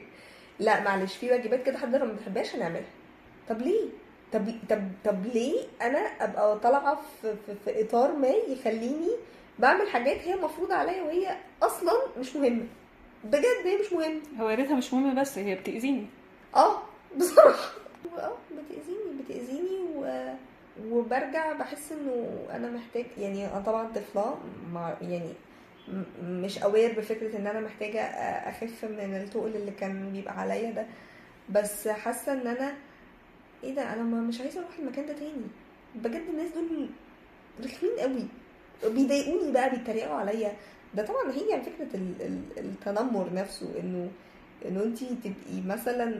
لا 0.59 0.83
معلش 0.83 1.15
في 1.15 1.31
واجبات 1.31 1.63
كده 1.63 1.77
حد 1.77 1.95
ما 1.95 2.13
بتحبهاش 2.13 2.55
هنعملها 2.55 2.89
طب 3.49 3.61
ليه؟ 3.61 3.81
طب 4.33 4.45
طب 4.69 4.81
طب 5.05 5.25
ليه 5.25 5.59
أنا 5.81 5.99
أبقى 5.99 6.59
طالعة 6.59 7.01
في, 7.21 7.35
في, 7.45 7.55
في 7.65 7.81
إطار 7.81 8.11
ما 8.15 8.27
يخليني 8.27 9.09
بعمل 9.59 9.89
حاجات 9.89 10.17
هي 10.17 10.35
مفروضة 10.35 10.73
عليا 10.75 11.01
وهي 11.03 11.37
أصلا 11.63 11.93
مش 12.19 12.35
مهمة؟ 12.35 12.65
بجد 13.23 13.65
هي 13.65 13.77
مش 13.77 13.93
مهمة. 13.93 14.21
هو 14.39 14.49
يا 14.49 14.55
ريتها 14.55 14.75
مش 14.75 14.93
مهمة 14.93 15.21
بس 15.21 15.37
هي 15.37 15.55
بتأذيني. 15.55 16.05
آه 16.55 16.81
بصراحة. 17.17 17.71
آه 18.17 18.37
بتأذيني. 18.51 19.00
وبرجع 20.89 21.53
بحس 21.53 21.91
إنه 21.91 22.45
أنا 22.55 22.71
محتاج 22.71 23.05
يعني 23.17 23.47
أنا 23.51 23.59
طبعا 23.59 23.87
طفلة 23.95 24.37
يعني 25.01 25.33
مش 26.23 26.57
اوير 26.63 26.99
بفكرة 26.99 27.37
إن 27.37 27.47
أنا 27.47 27.59
محتاجة 27.59 28.01
أخف 28.49 28.85
من 28.85 29.15
التقل 29.15 29.55
اللي 29.55 29.71
كان 29.71 30.11
بيبقى 30.11 30.39
عليا 30.39 30.71
ده. 30.71 30.85
بس 31.49 31.87
حاسة 31.87 32.33
إن 32.33 32.47
أنا 32.47 32.73
إيه 33.63 33.75
ده 33.75 33.93
أنا 33.93 34.03
ما- 34.03 34.21
مش 34.21 34.41
عايزة 34.41 34.59
أروح 34.59 34.79
المكان 34.79 35.05
ده 35.05 35.13
تاني. 35.13 35.47
بجد 35.95 36.21
الناس 36.29 36.49
دول 36.51 36.89
رخمين 37.65 37.91
قوي. 37.99 38.27
بيضايقوني 38.93 39.51
بقى 39.51 39.69
بيتريقوا 39.69 40.15
عليا. 40.15 40.51
ده 40.93 41.05
طبعا 41.05 41.31
هي 41.31 41.61
فكرة 41.61 41.95
ال- 41.95 42.21
ال- 42.21 42.59
التنمر 42.59 43.33
نفسه 43.33 43.79
إنه 43.79 44.09
إنه 44.65 44.83
انت 44.83 44.99
تبقي 45.03 45.61
مثلا 45.67 46.19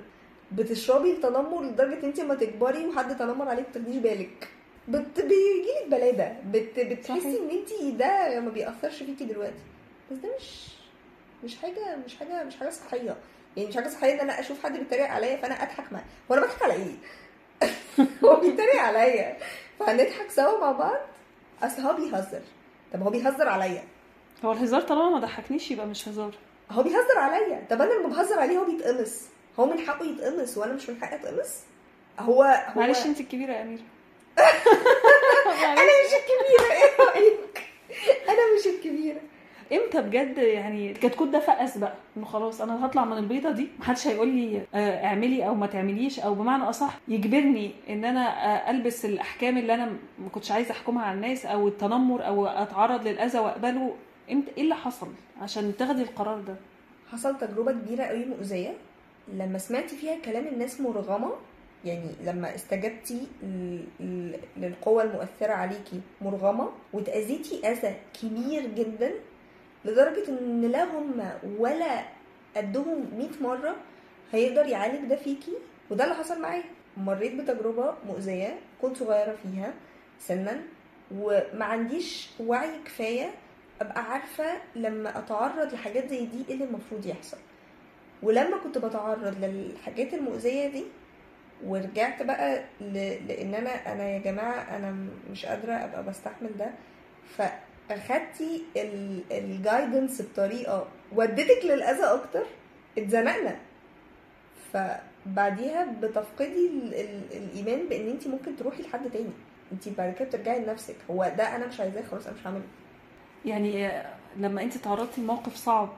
بتشربي 0.51 1.11
التنمر 1.11 1.63
لدرجة 1.63 1.99
إن 1.99 2.03
انت 2.05 2.19
ما 2.21 2.35
تكبري 2.35 2.85
وحد 2.87 3.17
تنمر 3.17 3.49
عليك 3.49 3.65
ما 3.67 3.73
تاخديش 3.73 3.95
بالك. 3.95 4.47
بت... 4.87 5.19
بيجيلك 5.19 5.87
بلاده 5.87 6.33
بت... 6.45 6.79
بتحسي. 6.79 7.37
إن 7.39 7.49
انت 7.49 7.95
ده 7.99 8.39
ما 8.39 8.49
بيأثرش 8.49 9.03
فيكي 9.03 9.25
دلوقتي. 9.25 9.53
بس 10.11 10.17
ده 10.17 10.29
مش 10.39 10.67
مش 11.43 11.57
حاجة 11.57 11.95
مش 12.05 12.15
حاجة 12.15 12.43
مش 12.43 12.55
حاجة 12.55 12.69
صحية. 12.69 13.17
يعني 13.57 13.69
مش 13.69 13.75
حاجة 13.75 13.87
صحية 13.87 14.13
إن 14.13 14.19
أنا 14.19 14.39
أشوف 14.39 14.63
حد 14.63 14.77
بيتريق 14.77 15.05
عليا 15.07 15.37
فأنا 15.37 15.63
أضحك 15.63 15.93
معاه 15.93 16.03
هو 16.31 16.35
أنا 16.35 16.45
بضحك 16.45 16.63
على 16.63 16.73
إيه؟ 16.73 16.95
هو 18.23 18.35
بيتريق 18.35 18.81
عليا. 18.81 19.37
فهنضحك 19.79 20.29
سوا 20.31 20.59
مع 20.59 20.71
بعض؟ 20.71 20.99
أصل 21.63 21.81
هو 21.81 21.93
بيهزر. 21.93 22.41
طب 22.93 23.01
هو 23.03 23.09
بيهزر 23.09 23.49
عليا. 23.49 23.83
هو 24.45 24.51
الهزار 24.51 24.81
طالما 24.81 25.09
ما 25.09 25.19
ضحكنيش 25.19 25.71
يبقى 25.71 25.87
مش 25.87 26.07
هزار. 26.07 26.35
هو 26.71 26.83
بيهزر 26.83 27.17
عليا. 27.17 27.65
طب 27.69 27.81
أنا 27.81 27.93
لما 27.93 28.07
بهزر 28.07 28.39
عليه 28.39 28.57
هو 28.57 28.65
بيتقمص. 28.65 29.21
هو 29.59 29.65
من 29.65 29.79
حقه 29.79 30.05
يتقمص 30.05 30.57
وأنا 30.57 30.73
مش 30.73 30.89
من 30.89 31.01
حقي 31.01 31.15
أتقمص؟ 31.15 31.49
هو 32.19 32.43
هو 32.43 32.81
معلش 32.81 33.05
انت 33.05 33.19
الكبيرة 33.19 33.53
يا 33.53 33.61
أميرة. 33.61 33.81
أنا 35.63 35.81
مش 35.83 36.13
الكبيرة 36.13 36.71
إيه 36.71 37.05
رأيك؟ 37.05 37.63
أنا 38.29 38.59
مش 38.59 38.67
الكبيرة. 38.67 39.21
إمتى 39.73 40.01
بجد 40.01 40.37
يعني 40.37 40.93
كتكوت 40.93 41.27
ده 41.27 41.39
فقس 41.39 41.77
بقى؟ 41.77 41.93
إنه 42.17 42.25
خلاص 42.25 42.61
أنا 42.61 42.85
هطلع 42.85 43.05
من 43.05 43.17
البيضة 43.17 43.51
دي 43.51 43.67
محدش 43.79 44.07
هيقول 44.07 44.27
لي 44.27 44.61
آه، 44.75 45.05
اعملي 45.05 45.47
أو 45.47 45.55
ما 45.55 45.67
تعمليش 45.67 46.19
أو 46.19 46.35
بمعنى 46.35 46.63
أصح 46.63 46.97
يجبرني 47.07 47.71
إن 47.89 48.05
أنا 48.05 48.21
آه، 48.67 48.71
ألبس 48.71 49.05
الأحكام 49.05 49.57
اللي 49.57 49.73
أنا 49.73 49.85
ما 50.19 50.29
كنتش 50.31 50.51
عايزة 50.51 50.71
أحكمها 50.71 51.05
على 51.05 51.15
الناس 51.15 51.45
أو 51.45 51.67
التنمر 51.67 52.27
أو 52.27 52.47
أتعرض 52.47 53.07
للأذى 53.07 53.39
وأقبله. 53.39 53.95
إمتى؟ 54.31 54.51
إيه 54.57 54.63
اللي 54.63 54.75
حصل 54.75 55.07
عشان 55.41 55.77
تاخدي 55.77 56.01
القرار 56.01 56.39
ده؟ 56.39 56.55
حصل 57.11 57.37
تجربة 57.37 57.71
كبيرة 57.71 58.03
قوي 58.03 58.25
مؤذية. 58.25 58.73
لما 59.31 59.57
سمعتي 59.57 59.95
فيها 59.97 60.19
كلام 60.25 60.47
الناس 60.47 60.81
مرغمة 60.81 61.31
يعني 61.85 62.09
لما 62.23 62.55
استجبتي 62.55 63.27
للقوة 64.57 65.03
المؤثرة 65.03 65.53
عليكي 65.53 66.01
مرغمة 66.21 66.69
واتأذيتي 66.93 67.67
أذى 67.71 67.95
كبير 68.21 68.65
جدا 68.67 69.11
لدرجة 69.85 70.29
إن 70.29 70.61
لا 70.61 70.83
هم 70.83 71.29
ولا 71.57 72.03
قدهم 72.57 73.05
100 73.17 73.29
مرة 73.41 73.75
هيقدر 74.31 74.65
يعالج 74.65 75.09
ده 75.09 75.15
فيكي. 75.15 75.51
وده 75.89 76.03
اللي 76.03 76.15
حصل 76.15 76.41
معايا. 76.41 76.63
مريت 76.97 77.33
بتجربة 77.35 77.93
مؤذية 78.07 78.59
كنت 78.81 78.97
صغيرة 78.97 79.35
فيها 79.43 79.73
سنا 80.19 80.61
وما 81.15 81.65
عنديش 81.65 82.29
وعي 82.39 82.69
كفاية 82.85 83.31
أبقى 83.81 84.01
عارفة 84.11 84.45
لما 84.75 85.17
أتعرض 85.19 85.73
لحاجات 85.73 86.09
زي 86.09 86.25
دي 86.25 86.43
إيه 86.47 86.53
اللي 86.53 86.65
المفروض 86.65 87.05
يحصل. 87.05 87.37
ولما 88.23 88.57
كنت 88.57 88.77
بتعرض 88.77 89.35
للحاجات 89.43 90.13
المؤذية 90.13 90.67
دي 90.67 90.83
ورجعت 91.65 92.21
بقى 92.23 92.63
ل... 92.81 92.93
لإن 93.27 93.53
أنا 93.53 93.93
أنا 93.93 94.09
يا 94.09 94.17
جماعة 94.19 94.77
أنا 94.77 94.95
مش 95.31 95.45
قادرة 95.45 95.73
أبقى 95.73 96.03
بستحمل 96.03 96.49
ده 96.59 96.71
فاخدتي 97.37 98.63
الجايدنس 99.31 100.21
بطريقة 100.21 100.87
ودتك 101.15 101.59
للأذى 101.65 102.03
أكتر 102.03 102.43
اتزنقنا. 102.97 103.55
فبعديها 104.73 105.85
بتفقدي 106.01 106.67
ال... 106.67 106.93
ال... 106.95 107.21
الإيمان 107.37 107.87
بإن 107.89 108.09
انت 108.09 108.27
ممكن 108.27 108.55
تروحي 108.55 108.83
لحد 108.83 109.09
تاني. 109.11 109.29
انت 109.71 109.89
بعد 109.89 110.13
كده 110.13 110.25
بترجعي 110.27 110.59
لنفسك. 110.59 110.95
هو 111.11 111.31
ده 111.37 111.55
أنا 111.55 111.67
مش 111.67 111.79
عايزاه 111.79 112.01
خلاص 112.11 112.27
أنا 112.27 112.35
مش 112.35 112.47
هعمله. 112.47 112.63
يعني 113.45 114.01
لما 114.37 114.61
انت 114.61 114.77
تعرضتي 114.77 115.21
لموقف 115.21 115.55
صعب 115.55 115.89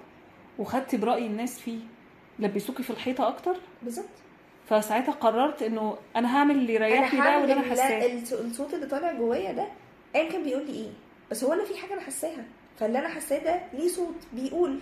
وخدتي 0.60 0.98
برأي 0.98 1.26
الناس 1.28 1.60
فيه 1.60 1.80
لبسوكي 2.40 2.84
في 2.84 2.90
الحيطة 2.90 3.28
أكتر. 3.28 3.56
بالظبط. 3.84 4.06
فساعتها 4.70 5.12
قررت 5.12 5.62
إنه 5.62 5.98
أنا 6.16 6.38
هعمل 6.38 6.56
اللي 6.56 6.74
يريحني 6.74 7.20
ده 7.22 7.38
واللي 7.40 7.54
أنا 7.54 7.62
حاساه. 7.62 8.02
الص- 8.22 8.34
الصوت 8.34 8.74
اللي 8.74 8.86
طالع 8.86 9.12
جوايا 9.12 9.52
ده 9.52 9.68
ايا 10.16 10.32
كان 10.32 10.44
بيقول 10.44 10.66
لي 10.66 10.74
إيه 10.74 10.90
بس 11.32 11.44
هو 11.44 11.54
أنا 11.54 11.66
في 11.66 11.78
حاجة 11.78 11.94
أنا 11.94 12.02
حاساها. 12.02 12.44
فاللي 12.80 13.00
أنا 13.00 13.08
حاساه 13.08 13.44
ده 13.44 13.62
ليه 13.74 13.88
صوت؟ 13.88 14.16
بيقول 14.34 14.80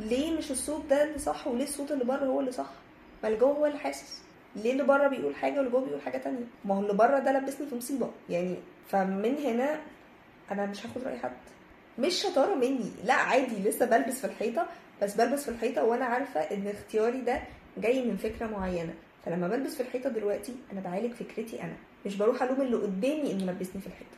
ليه 0.00 0.36
مش 0.38 0.50
الصوت 0.50 0.84
ده 0.90 1.04
اللي 1.04 1.18
صح 1.18 1.46
وليه 1.46 1.64
الصوت 1.64 1.92
اللي 1.92 2.04
بره 2.04 2.24
هو 2.26 2.40
اللي 2.40 2.52
صح؟ 2.52 2.66
ما 3.22 3.28
اللي 3.28 3.40
جوه 3.40 3.50
هو 3.56 3.66
اللي 3.66 3.78
حاسس. 3.78 4.22
ليه 4.56 4.72
اللي 4.72 4.82
بره 4.84 5.08
بيقول 5.08 5.34
حاجة 5.36 5.56
واللي 5.56 5.70
جوه 5.70 5.80
بيقول 5.84 6.00
حاجة 6.00 6.18
تانية؟ 6.18 6.44
ما 6.64 6.74
هو 6.74 6.80
اللي 6.80 6.92
بره 6.94 7.18
ده 7.18 7.32
لبسني 7.32 7.66
في 7.66 7.74
مصيبة. 7.74 8.10
يعني 8.30 8.56
فمن 8.88 9.36
هنا 9.44 9.80
أنا 10.50 10.66
مش 10.66 10.86
هاخد 10.86 11.02
رأي 11.04 11.18
حد. 11.18 11.32
مش 11.98 12.14
شطاره 12.22 12.54
مني. 12.54 12.90
لا 13.04 13.14
عادي 13.14 13.68
لسه 13.68 13.86
بلبس 13.86 14.20
في 14.20 14.26
الحيطة. 14.26 14.66
بس 15.02 15.14
بلبس 15.14 15.42
في 15.44 15.48
الحيطة 15.48 15.84
وأنا 15.84 16.04
عارفة 16.04 16.40
إن 16.40 16.68
اختياري 16.68 17.20
ده 17.20 17.40
جاي 17.78 18.04
من 18.04 18.16
فكرة 18.16 18.46
معينة. 18.46 18.94
فلما 19.26 19.48
بلبس 19.48 19.74
في 19.74 19.80
الحيطة 19.82 20.08
دلوقتي 20.10 20.54
أنا 20.72 20.80
بعالج 20.80 21.12
فكرتي 21.12 21.62
أنا 21.62 21.72
مش 22.06 22.16
بروح 22.16 22.42
ألوم 22.42 22.60
اللي 22.60 22.76
قدامي 22.76 23.32
إنه 23.32 23.52
لبسني 23.52 23.80
في 23.80 23.86
الحيطة. 23.86 24.16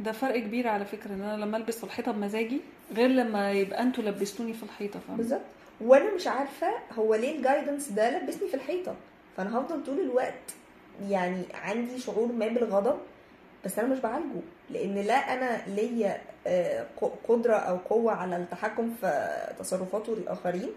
ده 0.00 0.12
فرق 0.12 0.38
كبير 0.38 0.68
على 0.68 0.84
فكرة 0.84 1.10
إن 1.14 1.22
أنا 1.22 1.44
لما 1.44 1.56
ألبس 1.56 1.78
في 1.78 1.84
الحيطة 1.84 2.12
بمزاجي 2.12 2.60
غير 2.96 3.08
لما 3.08 3.52
يبقى 3.52 3.82
أنتوا 3.82 4.04
لبستوني 4.04 4.52
في 4.52 4.62
الحيطة 4.62 5.00
فاهم 5.08 5.16
بالظبط. 5.16 5.40
وأنا 5.80 6.14
مش 6.14 6.26
عارفة 6.26 6.66
هو 6.92 7.14
ليه 7.14 7.36
ال 7.38 7.44
guidance 7.44 7.88
ده 7.88 8.18
لبسني 8.18 8.48
في 8.48 8.54
الحيطة. 8.54 8.94
فأنا 9.36 9.58
هفضل 9.58 9.84
طول 9.84 10.00
الوقت 10.00 10.52
يعني 11.08 11.42
عندي 11.54 11.98
شعور 11.98 12.32
ما 12.32 12.48
بالغضب 12.48 12.98
بس 13.64 13.78
أنا 13.78 13.88
مش 13.88 13.98
بعالجه 13.98 14.40
لأن 14.70 14.94
لا 14.94 15.14
أنا 15.14 15.62
ليا 15.66 16.20
آه، 16.46 16.86
قدرة 17.28 17.54
أو 17.56 17.76
قوة 17.76 18.12
على 18.12 18.36
التحكم 18.36 18.94
في 19.00 19.28
تصرفات 19.58 20.08
الآخرين 20.08 20.68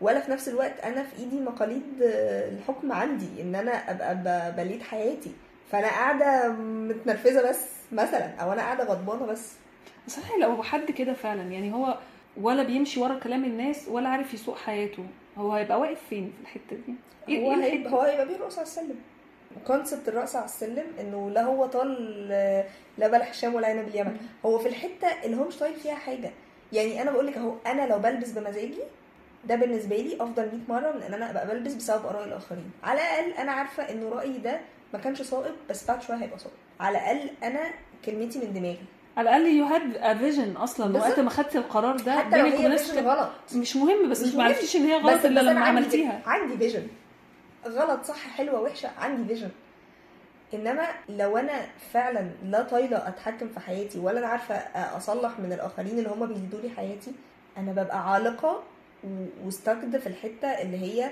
ولا 0.00 0.20
في 0.20 0.30
نفس 0.30 0.48
الوقت 0.48 0.80
أنا 0.84 1.02
في 1.02 1.18
إيدي 1.22 1.40
مقاليد 1.40 2.02
آه، 2.02 2.48
الحكم 2.48 2.92
عندي 2.92 3.42
إن 3.42 3.54
أنا 3.54 3.72
أبقى 4.12 4.52
ب 4.52 4.58
lead 4.58 4.82
حياتي. 4.82 5.32
فأنا 5.72 5.86
قاعدة 5.88 6.48
متنرفزة 6.62 7.48
بس 7.50 7.66
مثلا 7.92 8.34
أو 8.36 8.52
أنا 8.52 8.62
قاعدة 8.62 8.84
غضبانة 8.84 9.26
بس. 9.26 9.52
صحيح 10.08 10.36
لو 10.38 10.62
حد 10.62 10.90
كده 10.90 11.12
فعلا 11.12 11.42
يعني 11.42 11.72
هو 11.74 11.98
ولا 12.40 12.62
بيمشي 12.62 13.00
ورا 13.00 13.18
كلام 13.18 13.44
الناس 13.44 13.88
ولا 13.88 14.08
عارف 14.08 14.34
يسوق 14.34 14.56
حياته 14.56 15.04
هو 15.38 15.52
هيبقى 15.52 15.80
واقف 15.80 15.98
فين 16.10 16.32
في 16.36 16.42
الحتة 16.42 16.76
دي؟ 16.86 16.94
إيه 17.28 17.40
هو 17.46 17.52
هيبقى 17.52 17.92
هو 17.92 18.00
هيبقى 18.00 18.28
بيرقص 18.28 18.58
على 18.58 18.66
السلم. 18.66 18.96
كونسبت 19.66 20.08
الرقص 20.08 20.36
على 20.36 20.44
السلم 20.44 20.84
إنه 21.00 21.30
لا 21.30 21.42
هو 21.42 21.66
طال 21.66 22.28
لا 22.98 23.08
بلح 23.08 23.28
الشام 23.28 23.54
ولا 23.54 23.66
عنب 23.66 23.88
اليمن. 23.88 24.16
هو 24.46 24.58
في 24.58 24.68
الحتة 24.68 25.08
اللي 25.24 25.36
هو 25.36 25.44
مش 25.44 25.56
طايل 25.56 25.74
فيها 25.74 25.94
حاجة. 25.94 26.30
يعني 26.72 27.02
أنا 27.02 27.10
بقول 27.10 27.26
لك 27.26 27.36
أهو 27.36 27.54
أنا 27.66 27.86
لو 27.86 27.98
بلبس 27.98 28.30
بمزاجي 28.30 28.78
ده 29.44 29.54
بالنسبة 29.54 29.96
لي 29.96 30.16
أفضل 30.20 30.42
100 30.42 30.80
مرة 30.80 30.92
من 30.92 31.02
إن 31.02 31.14
أنا 31.14 31.30
أبقى 31.30 31.46
بلبس 31.46 31.74
بسبب 31.74 32.06
آراء 32.06 32.24
الآخرين. 32.24 32.70
على 32.84 33.00
الأقل 33.00 33.32
أنا 33.32 33.52
عارفة 33.52 33.82
إنه 33.90 34.08
رأيي 34.08 34.38
ده 34.38 34.60
ما 34.92 34.98
كانش 34.98 35.22
صائب 35.22 35.54
بس 35.70 35.86
بعد 35.88 36.02
شوية 36.02 36.16
هيبقى 36.16 36.38
صائب. 36.38 36.54
على 36.80 36.98
الأقل 36.98 37.30
أنا 37.42 37.60
كلمتي 38.04 38.38
من 38.38 38.52
دماغي. 38.52 38.84
على 39.16 39.28
الأقل 39.28 39.46
you 39.46 39.64
had 39.64 40.18
vision 40.18 40.56
أصلا. 40.56 40.98
وقت 40.98 41.20
ما 41.20 41.30
خدت 41.30 41.56
القرار 41.56 41.96
ده 41.96 42.16
حتى 42.18 42.38
لو 42.38 42.46
هي 42.46 42.66
غلط. 43.00 43.30
مش 43.54 43.76
مهم 43.76 44.10
بس 44.10 44.20
مش 44.20 44.28
مش 44.28 44.34
مهم. 44.34 44.44
معرفتيش 44.44 44.76
إن 44.76 44.82
هي 44.82 44.96
غلط 44.96 45.24
إلا 45.24 45.40
لما 45.40 45.50
عندي 45.60 45.68
عملتيها. 45.68 46.22
عندي 46.26 46.56
vision 46.56 46.86
غلط 47.66 48.04
صح 48.04 48.28
حلوة 48.28 48.60
وحشة 48.60 48.90
عندي 48.98 49.34
vision 49.34 49.50
إنما 50.54 50.88
لو 51.08 51.36
أنا 51.36 51.66
فعلا 51.92 52.30
لا 52.44 52.62
طايلة 52.62 53.08
أتحكم 53.08 53.48
في 53.48 53.60
حياتي 53.60 53.98
ولا 53.98 54.18
أنا 54.18 54.26
عارفة 54.26 54.54
أصلح 54.96 55.38
من 55.38 55.52
الآخرين 55.52 55.98
اللي 55.98 56.08
هم 56.08 56.26
بيزيدوا 56.26 56.60
لي 56.60 56.70
حياتي 56.70 57.12
أنا 57.56 57.72
ببقى 57.72 58.12
عالقة 58.12 58.62
و 59.44 59.53
stuck 59.53 59.96
في 59.98 60.06
الحتة 60.06 60.48
اللي 60.48 60.76
هي 60.76 61.10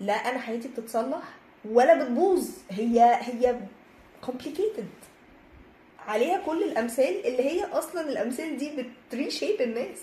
لا 0.00 0.12
أنا 0.12 0.38
حياتي 0.38 0.68
بتتصلح 0.68 1.22
ولا 1.64 2.04
بتبوظ. 2.04 2.48
هي 2.70 3.00
هي 3.20 3.56
complicated. 4.26 5.06
عليها 6.08 6.40
كل 6.46 6.62
الأمثال 6.62 7.26
اللي 7.26 7.42
هي 7.50 7.64
أصلا 7.64 8.00
الأمثال 8.00 8.56
دي 8.56 8.72
بت 9.08 9.20
reshape 9.20 9.60
الناس. 9.60 9.98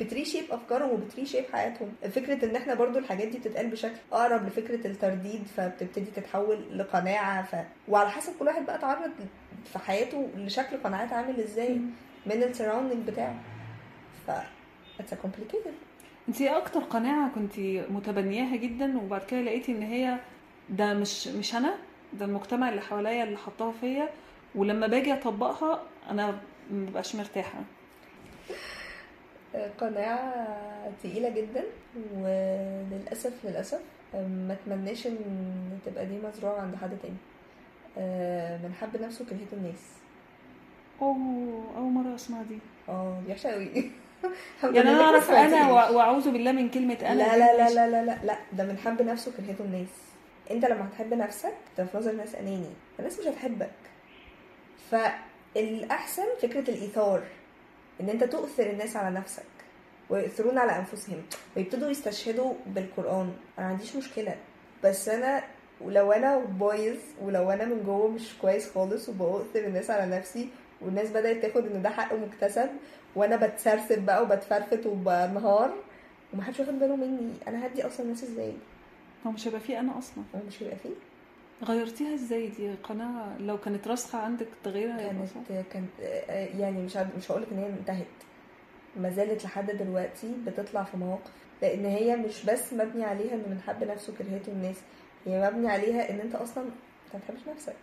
بت 0.00 0.10
reshape 0.10 0.44
أفكارهم 0.50 0.90
وبت 0.90 1.06
reshape 1.06 1.44
حياتهم. 1.52 1.92
فكرة 2.10 2.44
إن 2.44 2.56
إحنا 2.56 2.74
برضو 2.74 2.98
الحاجات 2.98 3.28
دي 3.28 3.38
بتتقال 3.38 3.66
بشكل 3.66 3.96
أقرب 4.12 4.46
لفكرة 4.46 4.86
الترديد 4.86 5.42
فبتبتدي 5.56 6.10
تتحول 6.16 6.78
لقناعة 6.78 7.42
ف... 7.42 7.56
وعلى 7.88 8.10
حسب 8.10 8.32
كل 8.38 8.46
واحد 8.46 8.66
بقى 8.66 8.74
اتعرض 8.76 9.10
في 9.72 9.78
حياته 9.78 10.28
لشكل 10.36 10.76
قناعات 10.76 11.12
عامل 11.12 11.40
إزاي 11.40 11.74
من 12.26 12.42
ال 12.42 12.48
surrounding 12.48 13.08
بتاعه. 13.10 13.34
ف 14.26 14.30
a 15.00 15.14
complicated. 15.14 15.68
انت 16.28 16.40
إيه 16.40 16.56
أكتر 16.58 16.80
قناعة 16.80 17.30
كنت 17.34 17.58
متبنياها 17.90 18.56
جدا 18.56 18.98
وبعد 18.98 19.20
كده 19.24 19.40
لقيتي 19.40 19.72
إن 19.72 19.82
هي 19.82 20.18
ده 20.70 20.94
مش 20.94 21.28
مش 21.28 21.54
أنا 21.54 21.74
ده 22.12 22.24
المجتمع 22.24 22.68
اللي 22.68 22.80
حواليا 22.80 23.24
اللي 23.24 23.36
حطها 23.38 23.72
فيا 23.80 24.08
ولما 24.54 24.86
باجي 24.86 25.12
أطبقها 25.12 25.82
أنا 26.10 26.38
مبقاش 26.70 27.16
مرتاحة؟ 27.16 27.60
قناعة 29.78 30.46
تقيلة 31.02 31.28
جدا 31.28 31.64
وللأسف 32.16 33.32
للأسف 33.44 33.80
ما 34.14 34.52
أتمناش 34.62 35.06
إن 35.06 35.18
تبقى 35.86 36.06
دي 36.06 36.18
مزروعة 36.18 36.60
عند 36.60 36.76
حد 36.76 36.90
تاني. 37.02 37.14
آه، 37.98 38.56
من 38.56 38.74
حب 38.80 39.02
نفسه 39.02 39.24
كرهته 39.24 39.52
الناس. 39.52 39.82
اوه 41.02 41.16
أول 41.76 41.92
مرة 41.92 42.14
أسمع 42.14 42.42
دي. 42.42 42.58
آه 42.88 43.20
دي 43.26 43.32
وحشة 43.32 43.50
قوي 43.50 43.68
يعني 44.74 44.90
أنا 44.90 45.00
أعرف 45.04 45.30
أنا 45.30 45.70
وأعوذ 45.72 46.30
بالله 46.30 46.52
من 46.52 46.68
كلمة 46.68 46.94
أنا 47.02 47.14
لا 47.14 47.36
لا 47.38 47.56
لا. 47.56 47.70
لا 47.74 47.90
لا 47.90 48.04
لا 48.04 48.18
لا. 48.24 48.36
ده 48.52 48.64
من 48.64 48.78
حب 48.78 49.02
نفسه 49.02 49.32
كرهته 49.36 49.64
الناس. 49.64 49.88
أنت 50.50 50.64
لما 50.64 50.88
هتحب 50.88 51.14
نفسك 51.14 51.54
ده 51.78 51.84
في 51.84 51.96
نظر 51.96 52.10
الناس 52.10 52.34
أناني. 52.34 52.70
الناس 52.98 53.18
مش 53.20 53.26
هتحبك. 53.26 53.70
فالأحسن 54.90 56.24
فكرة 56.42 56.70
الإيثار. 56.70 57.22
إن 58.02 58.08
أنت 58.08 58.24
تؤثر 58.24 58.70
الناس 58.70 58.96
على 58.96 59.14
نفسك 59.16 59.42
ويؤثرون 60.10 60.58
على 60.58 60.78
أنفسهم. 60.78 61.22
ويبتدوا 61.56 61.90
يستشهدوا 61.90 62.54
بالقرآن. 62.66 63.32
أنا 63.58 63.66
ما 63.66 63.72
عنديش 63.72 63.96
مشكلة. 63.96 64.36
بس 64.84 65.08
أنا 65.08 65.42
ولو 65.80 66.12
أنا 66.12 66.38
بايظ 66.38 66.96
ولو 67.22 67.50
أنا 67.50 67.64
من 67.64 67.82
جوه 67.82 68.08
مش 68.08 68.34
كويس 68.42 68.70
خالص 68.74 69.08
وبؤثر 69.08 69.64
الناس 69.66 69.90
على 69.90 70.16
نفسي 70.16 70.48
والناس 70.80 71.10
بدأت 71.10 71.42
تاخد 71.42 71.66
إن 71.66 71.82
ده 71.82 71.90
حق 71.90 72.14
مكتسب 72.14 72.68
وأنا 73.16 73.36
بتسرسب 73.36 73.98
بقى 74.06 74.22
وبتفرفت 74.22 74.86
وبنهار 74.86 75.74
ومحدش 76.34 76.60
واخد 76.60 76.78
باله 76.78 76.96
مني. 76.96 77.32
أنا 77.48 77.66
هدي 77.66 77.86
أصلا 77.86 78.06
الناس 78.06 78.24
إزاي؟ 78.24 78.52
هو 79.26 79.30
مش 79.30 79.46
هيبقى 79.48 79.60
فيه 79.60 79.80
أنا 79.80 79.98
أصلا. 79.98 80.24
هو 80.34 80.40
مش 80.48 80.62
هيبقى 80.62 80.76
فيه؟ 80.76 81.11
غيرتيها 81.64 82.14
إزاي 82.14 82.46
دي؟ 82.48 82.74
قناعه 82.74 83.38
لو 83.38 83.58
كانت 83.58 83.88
راسخة 83.88 84.18
عندك 84.18 84.46
تغييرها 84.64 84.96
كانت 84.96 85.66
كانت 85.72 85.88
آه، 86.02 86.46
يعني 86.58 86.82
مش 86.82 86.96
عارف- 86.96 87.16
مش 87.16 87.30
هقولك 87.30 87.46
إن 87.52 87.58
هي 87.58 87.66
انتهت. 87.66 88.06
ما 88.96 89.10
زالت 89.10 89.44
لحد 89.44 89.70
دلوقتي 89.70 90.32
بتطلع 90.46 90.82
في 90.82 90.96
مواقف 90.96 91.30
لأن 91.62 91.84
هي 91.84 92.16
مش 92.16 92.44
بس 92.44 92.72
مبني 92.72 93.04
عليها 93.04 93.34
إن 93.34 93.38
من 93.50 93.60
حب 93.66 93.84
نفسه 93.84 94.12
كرهته 94.18 94.52
الناس 94.52 94.76
هي 95.26 95.50
مبني 95.50 95.68
عليها 95.70 96.10
إن 96.10 96.20
أنت 96.20 96.34
أصلا 96.34 96.64
أنت 96.64 97.14
ما 97.14 97.20
بتحبش 97.20 97.48
نفسك. 97.48 97.74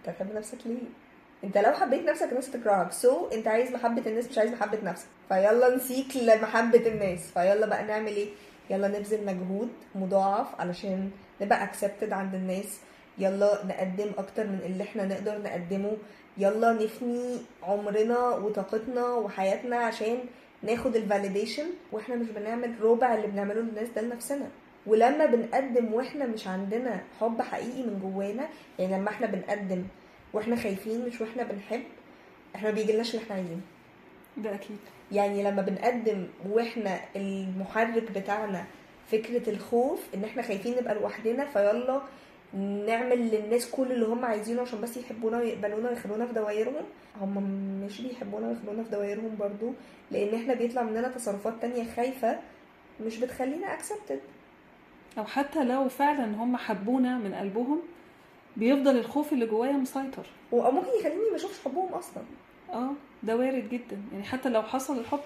أنت 0.00 0.14
بتحب 0.14 0.34
نفسك 0.34 0.58
ليه؟ 0.66 0.78
أنت 1.44 1.58
لو 1.58 1.72
حبيت 1.72 2.02
نفسك 2.08 2.28
الناس 2.28 2.50
تكرهك 2.50 2.92
so 2.92 3.28
so, 3.30 3.32
أنت 3.32 3.46
عايز 3.48 3.70
محبة 3.72 4.02
الناس 4.06 4.28
مش 4.30 4.38
عايز 4.38 4.50
محبة 4.52 4.78
نفسك. 4.84 5.06
فيلا 5.28 5.76
ن 5.76 5.84
seek 5.84 6.16
لمحبة 6.16 6.86
الناس. 6.86 7.20
فيلا 7.30 7.66
بقى 7.66 7.84
نعمل 7.84 8.12
إيه؟ 8.16 8.28
يلا 8.70 8.88
نبذل 8.88 9.26
مجهود 9.26 9.68
مضاعف 9.94 10.60
علشان 10.60 11.10
نبقى 11.40 11.68
accepted 11.68 12.12
عند 12.12 12.34
الناس. 12.34 12.78
يلا 13.20 13.66
نقدم 13.66 14.10
أكتر 14.18 14.46
من 14.46 14.60
اللي 14.66 14.82
إحنا 14.84 15.04
نقدر 15.04 15.38
نقدمه. 15.42 15.96
يلا 16.38 16.72
نفني 16.72 17.36
عمرنا 17.62 18.18
وطاقتنا 18.28 19.06
وحياتنا 19.14 19.76
عشان 19.76 20.18
ناخد 20.62 20.96
ال 20.96 21.02
validation 21.02 21.64
وإحنا 21.92 22.14
مش 22.16 22.26
بنعمل 22.30 22.80
ربع 22.82 23.14
اللي 23.14 23.26
بنعمله 23.26 23.60
للناس 23.60 23.88
ده 23.96 24.02
لنفسنا. 24.02 24.48
ولما 24.86 25.26
بنقدم 25.26 25.94
وإحنا 25.94 26.26
مش 26.26 26.46
عندنا 26.48 27.00
حب 27.20 27.42
حقيقي 27.42 27.82
من 27.82 27.98
جوانا 28.02 28.48
يعني 28.78 28.94
لما 28.96 29.08
إحنا 29.10 29.26
بنقدم 29.26 29.84
وإحنا 30.32 30.56
خايفين 30.56 31.06
مش 31.06 31.20
وإحنا 31.20 31.42
بنحب 31.42 31.82
إحنا 32.54 32.68
ما 32.68 32.74
بيجيلناش 32.74 33.14
اللي 33.14 33.22
إحنا 33.24 33.34
عايزينه. 33.36 33.60
ده 34.36 34.54
أكيد. 34.54 34.76
يعني 35.12 35.42
لما 35.42 35.62
بنقدم 35.62 36.26
وإحنا 36.50 37.00
المحرك 37.16 38.10
بتاعنا 38.12 38.64
فكرة 39.12 39.50
الخوف 39.50 40.00
إن 40.14 40.24
إحنا 40.24 40.42
خايفين 40.42 40.76
نبقى 40.76 40.94
لوحدنا 40.94 41.44
فيلا 41.44 42.00
نعمل 42.54 43.30
للناس 43.30 43.70
كل 43.70 43.92
اللي 43.92 44.06
هم 44.06 44.24
عايزينه 44.24 44.62
عشان 44.62 44.80
بس 44.80 44.96
يحبونا 44.96 45.38
ويقبلونا 45.38 45.88
ويخلونا 45.90 46.26
في 46.26 46.32
دوايرهم 46.32 46.84
هم 47.20 47.34
مش 47.86 48.00
بيحبونا 48.00 48.48
ويخلونا 48.48 48.82
في 48.82 48.90
دوايرهم 48.90 49.36
برضو 49.40 49.72
لأن 50.10 50.34
إحنا 50.34 50.54
بيطلع 50.54 50.82
مننا 50.82 51.08
تصرفات 51.08 51.54
تانية 51.60 51.94
خايفة 51.96 52.38
مش 53.00 53.18
بتخلينا 53.18 53.78
accepted. 53.78 54.18
أو 55.18 55.24
حتى 55.24 55.64
لو 55.64 55.88
فعلا 55.88 56.24
هم 56.24 56.56
حبونا 56.56 57.18
من 57.18 57.34
قلبهم 57.34 57.80
بيفضل 58.56 58.96
الخوف 58.96 59.32
اللي 59.32 59.46
جوايا 59.46 59.72
مسيطر. 59.72 60.26
أو 60.52 60.70
ممكن 60.70 60.88
يخليني 61.00 61.30
ما 61.30 61.36
أشوفش 61.36 61.60
حبهم 61.64 61.92
أصلا. 61.92 62.22
آه 62.72 62.90
ده 63.22 63.36
وارد 63.36 63.68
جدا. 63.68 63.98
يعني 64.12 64.24
حتى 64.24 64.48
لو 64.48 64.62
حصل 64.62 64.98
الحب 64.98 65.20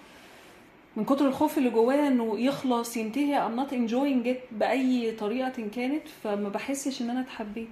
من 0.97 1.05
كتر 1.05 1.29
الخوف 1.29 1.59
اللي 1.59 1.71
جوايا 1.71 2.09
إنه 2.09 2.41
يخلص 2.41 2.97
ينتهي 2.97 3.49
I'm 3.49 3.61
not 3.61 3.73
enjoying 3.73 4.27
it 4.27 4.55
بأي 4.55 5.13
طريقة 5.13 5.69
كانت 5.75 6.09
فما 6.25 6.49
بحسش 6.49 7.03
إن 7.03 7.11
أنا 7.11 7.21
اتحبيت. 7.21 7.69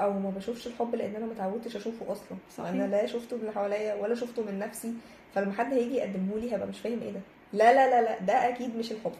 أو 0.00 0.12
ما 0.12 0.30
بشوفش 0.30 0.66
الحب 0.66 0.94
لأن 0.94 1.16
أنا 1.16 1.26
متعودتش 1.26 1.76
أشوفه 1.76 2.12
أصلا. 2.12 2.38
صحيح. 2.56 2.68
أنا 2.70 2.82
لا 2.86 3.06
شفته 3.06 3.36
من 3.36 3.42
اللي 3.42 3.52
حواليا 3.52 3.94
ولا 3.94 4.14
شفته 4.14 4.42
من 4.42 4.58
نفسي 4.58 4.92
فلما 5.34 5.52
حد 5.52 5.72
هيجي 5.72 5.94
يقدمه 5.94 6.38
لي 6.38 6.56
هبقى 6.56 6.66
مش 6.68 6.78
فاهم 6.78 7.00
إيه 7.02 7.10
ده. 7.10 7.20
لا 7.52 7.74
لا 7.74 7.90
لا 7.90 8.02
لا 8.02 8.20
ده 8.20 8.48
أكيد 8.48 8.76
مش 8.76 8.92
الحب. 8.92 9.12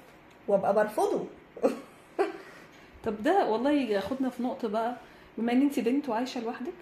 وأبقى 0.49 0.75
برفضه. 0.75 1.25
طب 3.05 3.23
ده 3.23 3.47
والله 3.51 3.71
ياخدنا 3.71 4.29
في 4.31 4.43
نقطة 4.43 4.69
بقى. 4.69 4.97
بما 5.39 5.53
إن 5.53 5.61
انت 5.63 5.81
بنت 5.81 6.09
وعايشة 6.09 6.41
لوحدك 6.41 6.73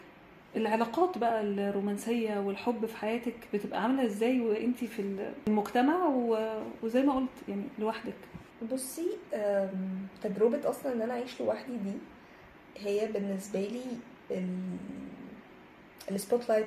العلاقات 0.56 1.18
بقى 1.18 1.40
الرومانسية 1.40 2.38
والحب 2.40 2.86
في 2.86 2.96
حياتك 2.96 3.34
بتبقى 3.54 3.82
عاملة 3.82 4.06
إزاي 4.06 4.40
وانت 4.40 4.84
في 4.84 5.22
المجتمع 5.48 6.06
وزي 6.82 7.02
ما 7.02 7.12
قلت 7.12 7.48
يعني 7.48 7.62
لوحدك؟ 7.78 8.14
بصي 8.72 9.06
تجربة 10.22 10.70
أصلا 10.70 10.92
إن 10.92 11.02
أنا 11.02 11.12
أعيش 11.14 11.40
لوحدي 11.40 11.76
دي 11.76 11.92
هي 12.78 13.06
بالنسبة 13.12 13.60
لي 13.60 13.82
ال 16.10 16.48
spotlight 16.48 16.66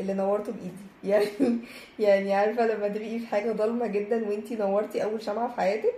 اللي 0.00 0.14
نورته 0.14 0.52
بإيدي. 0.52 0.84
يعني 1.10 1.58
يعني 1.98 2.34
عارفة 2.34 2.66
لما 2.66 2.88
تبقي 2.88 3.18
في 3.18 3.26
حاجة 3.26 3.52
ضلمة 3.52 3.86
جدا 3.86 4.28
وإنتي 4.28 4.56
نورتي 4.56 5.02
أول 5.04 5.22
شمعة 5.22 5.48
في 5.48 5.56
حياتك 5.56 5.94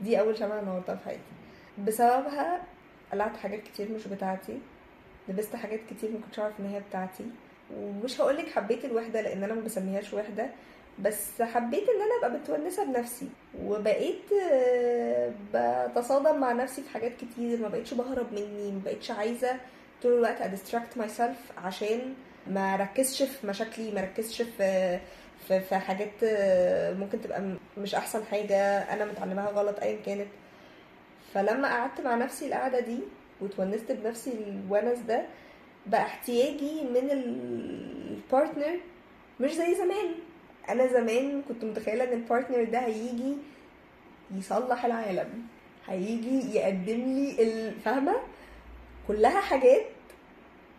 دي 0.00 0.20
أول 0.20 0.38
شمعة 0.38 0.60
نورتها 0.60 0.94
في 0.96 1.04
حياتي. 1.04 1.20
بسببها 1.86 2.62
قلعت 3.12 3.36
حاجات 3.36 3.62
كتير 3.62 3.92
مش 3.92 4.08
بتاعتي. 4.08 4.58
لبست 5.30 5.56
حاجات 5.56 5.80
كتير 5.90 6.10
ما 6.10 6.18
كنتش 6.18 6.38
أعرف 6.38 6.60
إن 6.60 6.66
هي 6.66 6.80
بتاعتي. 6.80 7.24
ومش 7.76 8.20
هقولك 8.20 8.48
حبيت 8.48 8.84
الوحدة 8.84 9.20
لأن 9.20 9.44
أنا 9.44 9.54
ما 9.54 9.60
بسميهاش 9.60 10.14
وحدة 10.14 10.46
بس 10.98 11.42
حبيت 11.42 11.82
إن 11.88 12.00
أنا 12.02 12.26
أبقى 12.26 12.40
متونسه 12.40 12.84
بنفسي. 12.84 13.28
وبقيت 13.64 14.22
آه، 14.52 15.32
بتصادم 15.54 16.40
مع 16.40 16.52
نفسي 16.52 16.82
في 16.82 16.90
حاجات 16.90 17.12
كتير. 17.16 17.58
ما 17.60 17.68
بقتش 17.68 17.94
بهرب 17.94 18.32
مني 18.32 18.72
ما 18.72 18.80
بقتش 18.84 19.10
عايزة 19.10 19.56
طول 20.02 20.12
الوقت 20.12 20.40
ا 20.40 20.98
distract 20.98 21.08
myself 21.08 21.52
عشان 21.64 22.14
ما 22.46 22.76
ركزش 22.76 23.22
في 23.22 23.46
مشاكلي 23.46 23.90
ما 23.92 24.00
ركزش 24.00 24.42
في 24.42 24.98
في, 25.48 25.60
في 25.60 25.76
حاجات 25.76 26.12
آه، 26.24 26.92
ممكن 26.94 27.20
تبقى 27.20 27.42
مش 27.78 27.94
أحسن 27.94 28.24
حاجة 28.24 28.78
أنا 28.78 29.04
متعلماها 29.04 29.50
غلط 29.50 29.78
ايا 29.80 29.98
كانت. 30.06 30.28
فلما 31.34 31.68
قعدت 31.68 32.00
مع 32.00 32.14
نفسي 32.14 32.46
القعدة 32.46 32.80
دي 32.80 32.98
وتونست 33.42 33.92
بنفسي 33.92 34.30
الونس 34.32 34.98
ده 34.98 35.26
بقى 35.86 36.00
احتياجي 36.02 36.82
من 36.82 37.10
ال 37.10 37.31
partner 37.31 38.80
مش 39.40 39.50
زي 39.52 39.74
زمان. 39.74 40.14
أنا 40.68 40.86
زمان 40.86 41.42
كنت 41.48 41.64
متخيلة 41.64 42.04
إن 42.04 42.12
البارتنر 42.12 42.64
ده 42.64 42.78
هيجي 42.78 43.36
يصلح 44.38 44.84
العالم 44.84 45.28
هيجي 45.88 46.56
يقدم 46.56 47.14
لي 47.14 47.42
الفاهمه 47.42 48.16
كلها 49.08 49.40
حاجات 49.40 49.82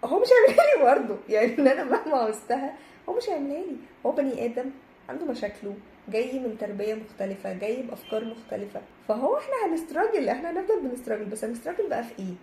هو 0.06 0.20
مش 0.20 0.28
هيعملها 0.28 0.66
لي 0.78 0.84
برضه. 0.84 1.18
يعني 1.34 1.58
إن 1.60 1.68
أنا 1.68 1.84
مهما 1.84 2.18
عوزتها 2.18 2.74
هو 3.10 3.18
مش 3.18 3.30
هيعملها 3.30 3.60
لي. 3.60 3.76
هو 4.06 4.12
بني 4.12 4.46
آدم 4.46 4.70
عنده 5.10 5.26
مشاكله 5.26 5.74
جاي 6.10 6.40
من 6.40 6.58
تربية 6.58 6.94
مختلفة 6.94 7.54
جاي 7.54 7.82
بأفكار 7.82 8.26
مختلفة. 8.26 8.82
فهو 9.08 9.38
إحنا 9.38 9.54
هنستراجل 9.74 10.30
إحنا 10.30 10.52
هنفضل 10.52 10.80
بنستراجل 10.82 11.26
بس 11.26 11.44
هنستراجل 11.44 11.90
بقى 11.90 12.04
في 12.04 12.20
إيه؟ 12.20 12.34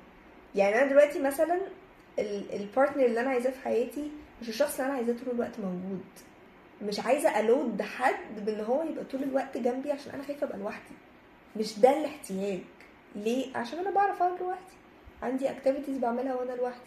يعني 0.55 0.83
أنا 0.83 0.91
دلوقتي 0.91 1.19
مثلا 1.19 1.61
ال- 2.19 2.55
ال 2.55 2.61
partner 2.61 3.05
اللي 3.05 3.21
أنا 3.21 3.31
عايزاه 3.31 3.51
في 3.51 3.61
حياتي 3.65 4.11
مش 4.43 4.49
الشخص 4.49 4.75
اللي 4.75 4.87
أنا 4.87 4.95
عايزاه 4.95 5.15
طول 5.25 5.35
الوقت 5.35 5.59
موجود. 5.61 6.05
مش 6.83 7.01
عايزة 7.01 7.41
ا 7.41 7.49
load 7.49 7.83
حد 7.83 8.45
بإن 8.47 8.61
هو 8.61 8.83
يبقى 8.83 9.05
طول 9.05 9.23
الوقت 9.23 9.57
جنبي 9.57 9.93
عشان 9.93 10.13
أنا 10.13 10.23
خايفة 10.23 10.47
أبقى 10.47 10.59
لوحدي. 10.59 10.95
مش 11.57 11.79
ده 11.79 11.99
الاحتياج. 11.99 12.61
ليه؟ 13.17 13.57
عشان 13.57 13.79
أنا 13.79 13.91
بعرف 13.91 14.23
أقعد 14.23 14.41
لوحدي. 14.41 14.63
عندي 15.23 15.51
activities 15.51 15.99
بعملها 15.99 16.35
وأنا 16.35 16.53
لوحدي. 16.53 16.81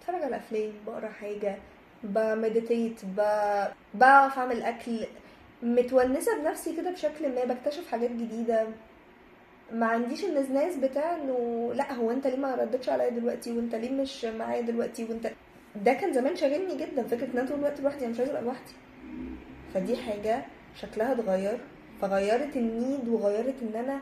بتفرج 0.00 0.22
على 0.22 0.36
أفلام 0.36 0.72
بقرأ 0.86 1.08
حاجة 1.08 1.56
ب 2.02 2.13
meditate 2.13 3.00
ب... 3.04 3.16
بعرف 3.94 4.38
أعمل 4.38 4.62
أكل. 4.62 5.00
متونسة 5.62 6.38
بنفسي 6.42 6.76
كده 6.76 6.90
بشكل 6.90 7.34
ما 7.34 7.44
بكتشف 7.44 7.90
حاجات 7.90 8.10
جديدة. 8.10 8.66
ما 9.74 9.86
عنديش 9.86 10.24
النزناز 10.24 10.76
بتاع 10.76 11.16
إنه 11.16 11.70
لا 11.74 11.92
هو 11.92 12.10
أنت 12.10 12.26
ليه 12.26 12.36
ما 12.36 12.54
ردتش 12.54 12.88
عليا 12.88 13.08
دلوقتي؟ 13.08 13.52
وأنت 13.56 13.74
ليه 13.74 13.90
مش 13.90 14.24
معايا 14.24 14.60
دلوقتي؟ 14.60 15.04
وأنت 15.04 15.30
ده 15.76 15.92
كان 15.92 16.12
زمان 16.12 16.36
شاغلني 16.36 16.76
جدا 16.76 17.02
فكرة 17.02 17.24
إن 17.26 17.38
أنا 17.38 17.48
طول 17.48 17.58
الوقت 17.58 17.80
لوحدي 17.80 18.04
أنا 18.04 18.12
مش 18.12 18.18
عايزة 18.18 18.32
أبقى 18.32 18.42
لوحدي. 18.44 18.72
فدي 19.74 19.96
حاجة 19.96 20.44
شكلها 20.76 21.12
اتغير 21.12 21.58
فغيرت 22.00 22.56
النيد 22.56 23.08
وغيرت 23.08 23.54
إن 23.62 23.76
أنا 23.84 24.00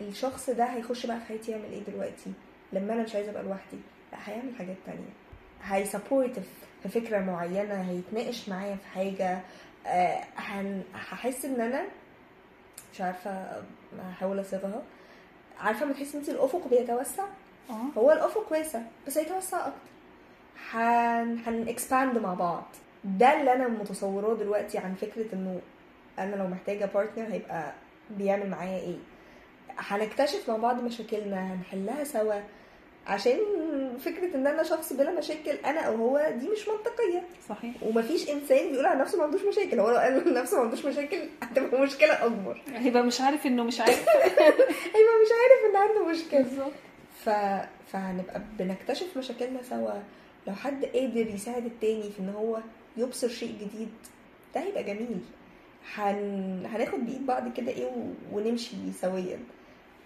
الشخص 0.00 0.50
ده 0.50 0.64
هيخش 0.64 1.06
بقى 1.06 1.18
في 1.20 1.24
حياتي 1.26 1.50
يعمل 1.52 1.64
إيه 1.72 1.82
دلوقتي؟ 1.84 2.32
لما 2.72 2.92
أنا 2.94 3.02
مش 3.02 3.14
عايزة 3.14 3.30
أبقى 3.30 3.42
لوحدي. 3.42 3.76
لا 4.12 4.18
هيعمل 4.24 4.54
حاجات 4.58 4.76
تانية. 4.86 5.12
هيسبورت 5.62 6.40
في 6.82 6.88
فكرة 6.88 7.18
معينة 7.18 7.74
هيتناقش 7.74 8.48
معايا 8.48 8.76
في 8.76 8.86
حاجة. 8.86 9.40
آه، 9.86 10.20
هحس 10.94 11.44
إن 11.44 11.60
أنا 11.60 11.82
مش 12.94 13.00
عارفة 13.00 13.62
هحاول 14.10 14.40
أصيغها. 14.40 14.82
عارفة 15.60 15.86
ما 15.86 15.92
تحسي 15.92 16.14
ان 16.14 16.20
انت 16.20 16.28
الأفق 16.28 16.68
بيتوسع؟ 16.70 17.24
آه. 17.70 17.98
هو 17.98 18.12
الأفق 18.12 18.52
واسع 18.52 18.80
بس 19.06 19.18
هيتوسع 19.18 19.58
أكتر. 19.66 19.78
هن 20.72 21.38
هن 21.46 21.74
expand 21.76 22.18
مع 22.22 22.34
بعض. 22.34 22.64
ده 23.04 23.40
اللي 23.40 23.52
أنا 23.52 23.68
متصوراه 23.68 24.34
دلوقتي 24.34 24.78
عن 24.78 24.94
فكرة 24.94 25.34
إنه 25.34 25.60
أنا 26.18 26.36
لو 26.36 26.46
محتاجة 26.46 26.84
بارتنر 26.94 27.32
هيبقى 27.32 27.72
بيعمل 28.10 28.50
معايا 28.50 28.78
إيه. 28.78 28.96
هنكتشف 29.78 30.50
مع 30.50 30.56
بعض 30.56 30.82
مشاكلنا 30.82 31.54
هنحلها 31.54 32.04
سوا. 32.04 32.40
عشان 33.06 33.38
فكرة 33.98 34.36
إن 34.36 34.46
أنا 34.46 34.62
شخص 34.62 34.92
بلا 34.92 35.10
مشاكل 35.18 35.50
أنا 35.50 35.80
أو 35.80 35.94
هو 35.96 36.32
دي 36.40 36.48
مش 36.48 36.68
منطقية. 36.68 37.22
صحيح. 37.48 37.74
ومفيش 37.82 38.30
إنسان 38.30 38.70
بيقول 38.70 38.86
عن 38.86 38.98
نفسه 38.98 39.18
ما 39.18 39.24
عندوش 39.24 39.40
مشاكل. 39.42 39.80
هو 39.80 39.90
لو 39.90 39.96
قال 39.96 40.34
نفسه 40.34 40.56
ما 40.56 40.62
عندوش 40.62 40.84
مشاكل 40.84 41.18
هتبقى 41.42 41.80
مشكلة 41.80 42.24
أكبر. 42.26 42.62
هيبقى 42.74 43.02
مش 43.02 43.20
عارف 43.20 43.46
إنه 43.46 43.62
مش 43.64 43.80
عارف. 43.80 44.08
هيبقى 44.94 45.16
مش 45.22 45.30
عارف 45.38 45.70
ان 45.70 45.76
عنده 45.76 46.06
مشكلة. 46.08 46.40
بالظبط. 46.42 46.72
ف... 47.24 47.30
فهنبقى 47.92 48.40
بنكتشف 48.58 49.16
مشاكلنا 49.16 49.62
سوا. 49.62 49.92
لو 50.46 50.54
حد 50.54 50.84
قادر 50.84 51.26
يساعد 51.26 51.64
التاني 51.66 52.02
في 52.10 52.20
إن 52.20 52.28
هو 52.36 52.58
يبصر 52.96 53.28
شيء 53.28 53.52
جديد 53.60 53.92
ده 54.54 54.60
هيبقى 54.60 54.82
جميل. 54.84 55.20
هن... 55.94 56.66
هناخد 56.72 57.06
بإيد 57.06 57.26
بعض 57.26 57.52
كده 57.56 57.72
إيه 57.72 57.86
و... 57.86 58.12
ونمشي 58.32 58.76
سويا. 59.00 59.38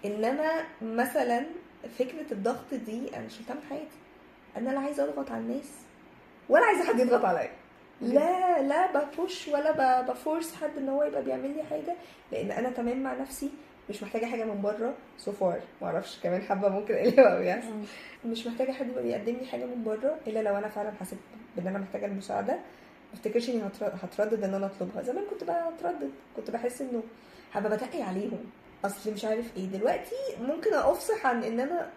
إنما 0.05 0.63
مثلا 0.81 1.45
فكرة 1.99 2.31
الضغط 2.33 2.73
دي 2.73 3.15
أنا 3.17 3.27
شلتها 3.27 3.53
من 3.53 3.61
حياتي. 3.69 3.97
أنا 4.57 4.69
لا 4.69 4.79
عايزة 4.79 5.03
أضغط 5.03 5.31
على 5.31 5.41
الناس 5.41 5.71
ولا 6.49 6.65
عايزة 6.65 6.83
حد 6.83 6.99
يضغط 6.99 7.25
عليا. 7.25 7.51
لا 8.01 8.61
لا 8.61 8.91
ب 9.05 9.13
push 9.13 9.47
ولا 9.47 10.01
ب 10.01 10.10
force 10.10 10.55
حد 10.55 10.77
إن 10.77 10.89
هو 10.89 11.03
يبقى 11.03 11.23
بيعمل 11.23 11.55
لي 11.55 11.63
حاجة 11.63 11.95
لأن 12.31 12.51
أنا 12.51 12.69
تمام 12.69 13.03
مع 13.03 13.13
نفسي 13.13 13.49
مش 13.89 14.03
محتاجة 14.03 14.25
حاجة 14.25 14.43
من 14.43 14.61
بره. 14.61 14.93
so 15.17 15.31
far 15.31 15.59
معرفش 15.81 16.19
كمان 16.23 16.41
حابة 16.41 16.69
ممكن 16.69 16.93
اقلبها 16.93 17.37
أو 17.37 17.41
يحصل 17.41 17.73
مش 18.25 18.47
محتاجة 18.47 18.71
حد 18.71 18.87
يبقى 18.89 19.03
بيقدم 19.03 19.33
لي 19.35 19.45
حاجة 19.45 19.65
من 19.65 19.83
بره 19.83 20.17
إلا 20.27 20.39
لو 20.39 20.57
أنا 20.57 20.67
فعلا 20.67 20.91
حسيت 20.99 21.19
بإن 21.57 21.67
أنا 21.67 21.79
محتاجة 21.79 22.05
المساعدة. 22.05 22.53
ما 22.53 23.13
أفتكرش 23.13 23.49
إني 23.49 23.61
هتر- 23.67 23.93
هتردد 24.03 24.43
إن 24.43 24.53
أنا 24.53 24.65
أطلبها. 24.65 25.01
زمان 25.03 25.23
كنت 25.29 25.43
بقى 25.43 25.69
أتردد 25.69 26.11
كنت 26.35 26.51
بحس 26.51 26.81
إنه 26.81 27.03
هبقى 27.53 27.77
بتقل 27.77 28.01
عليهم. 28.01 28.39
أصل 28.85 29.11
مش 29.13 29.25
عارف 29.25 29.57
إيه. 29.57 29.65
دلوقتي 29.65 30.15
ممكن 30.41 30.73
أفصح 30.73 31.25
عن 31.25 31.43
إن 31.43 31.59
أنا 31.59 31.89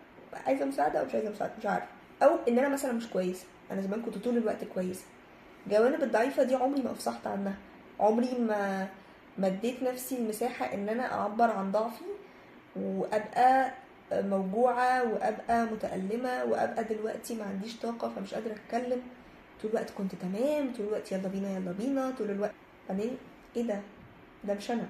عايزة 0.47 0.65
مساعدة 0.65 1.01
أو 1.01 1.05
مش 1.05 1.15
عايزة 1.15 1.31
مساعدة 1.31 1.53
مش 1.59 1.67
عارفه 1.67 1.87
أو 2.23 2.31
إن 2.49 2.59
أنا 2.59 2.69
مثلا 2.69 2.93
مش 2.93 3.07
كويسه 3.11 3.45
أنا 3.71 3.81
زمان 3.81 4.03
كنت 4.03 4.19
طول 4.19 4.37
الوقت 4.37 4.65
كويسه 4.65 5.05
جوانب 5.71 6.03
الضعيفة 6.03 6.43
دي 6.43 6.55
عمري 6.55 6.83
ما 6.83 6.91
أفصحت 6.93 7.27
عنها. 7.27 7.55
عمري 8.01 8.39
ما 8.39 8.89
ما 9.39 9.47
اديت 9.47 9.83
نفسي 9.83 10.17
المساحة 10.19 10.75
إن 10.75 10.89
أنا 10.89 11.13
أعبر 11.13 11.51
عن 11.51 11.73
ضعفي 11.73 12.05
وأبقى 12.77 13.73
موجوعة 14.13 15.13
وأبقى 15.13 15.65
متألمة 15.67 16.45
وأبقى 16.45 16.85
دلوقتي 16.85 17.35
ما 17.35 17.45
عنديش 17.45 17.77
طاقة 17.77 18.09
فمش 18.17 18.35
قادرة 18.35 18.53
أتكلم. 18.53 19.03
طول 19.63 19.71
الوقت 19.71 19.91
كنت 19.91 20.15
تمام 20.15 20.73
طول 20.77 20.87
الوقت 20.87 21.13
يلا 21.13 21.29
بينا 21.29 21.51
يلا 21.51 21.73
بينا 21.73 22.11
طول 22.19 22.31
الوقت. 22.31 22.53
بعدين 22.89 23.17
إيه 23.57 23.63
ده؟ 23.63 23.81
ده 24.45 24.55
مش 24.55 24.71
أنا. 24.71 24.87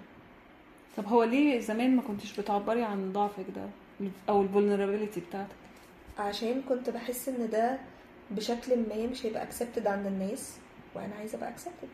طب 0.96 1.06
هو 1.06 1.22
ليه 1.24 1.60
زمان 1.60 1.96
ما 1.96 2.02
كنتش 2.02 2.40
بتعبري 2.40 2.82
عن 2.82 3.12
ضعفك 3.12 3.44
ده؟ 3.56 3.62
أو 4.28 4.42
الفولنربيلتي 4.42 5.20
بتاعتك؟ 5.20 5.54
عشان 6.18 6.62
كنت 6.68 6.90
بحس 6.90 7.28
إن 7.28 7.50
ده 7.50 7.78
بشكل 8.30 8.78
ما 8.78 9.06
مش 9.06 9.26
هيبقى 9.26 9.46
accepted 9.46 9.86
عند 9.86 10.06
الناس 10.06 10.56
وأنا 10.94 11.14
عايزة 11.18 11.38
أبقى 11.38 11.52
accepted. 11.52 11.88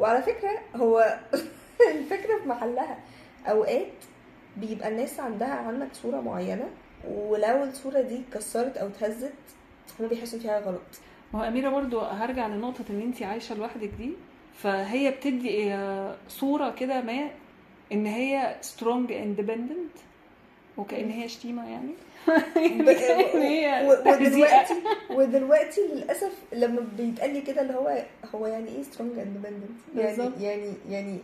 وعلى 0.00 0.22
فكرة 0.22 0.50
هو 0.76 1.18
الفكرة 1.94 2.38
في 2.42 2.48
محلها. 2.48 2.98
أوقات 3.46 3.92
بيبقى 4.56 4.88
الناس 4.88 5.20
عندها 5.20 5.54
عنك 5.54 5.88
صورة 5.94 6.20
معينة 6.20 6.68
ولو 7.08 7.64
الصورة 7.64 8.00
دي 8.00 8.20
اتكسرت 8.28 8.76
أو 8.76 8.86
اتهزت 8.86 9.32
هم 10.00 10.06
بيحسوا 10.08 10.38
فيها 10.38 10.60
غلط. 10.60 10.80
ما 11.34 11.40
هو 11.40 11.48
أميرة 11.48 11.68
برضو 11.70 12.00
هرجع 12.00 12.46
لنقطة 12.46 12.84
إن 12.90 13.00
انت 13.00 13.22
عايشة 13.22 13.54
لوحدك 13.54 13.88
دي 13.98 14.12
فهي 14.58 15.10
بتدي 15.10 15.74
آه، 15.74 16.16
صورة 16.28 16.70
كده 16.70 17.00
ما 17.00 17.30
إن 17.92 18.06
هي 18.06 18.56
strong 18.60 19.12
independent 19.12 19.96
وكأن 20.76 21.10
هي 21.10 21.28
شتيمة 21.28 21.70
يعني 21.70 21.92
هي. 23.34 23.88
ودلوقتي 23.88 24.74
ودلوقتي 25.10 25.80
للأسف 25.94 26.32
لما 26.52 26.86
بيتقال 26.98 27.34
لي 27.34 27.40
كده 27.40 27.62
اللي 27.62 27.74
هو 27.74 28.04
هو 28.34 28.46
يعني 28.46 28.68
إيه 28.68 28.82
strong 28.82 29.18
independent 29.18 29.78
يعني 29.96 30.16
بالظبط. 30.16 30.40
يعني 30.40 30.72
يعني 30.90 31.18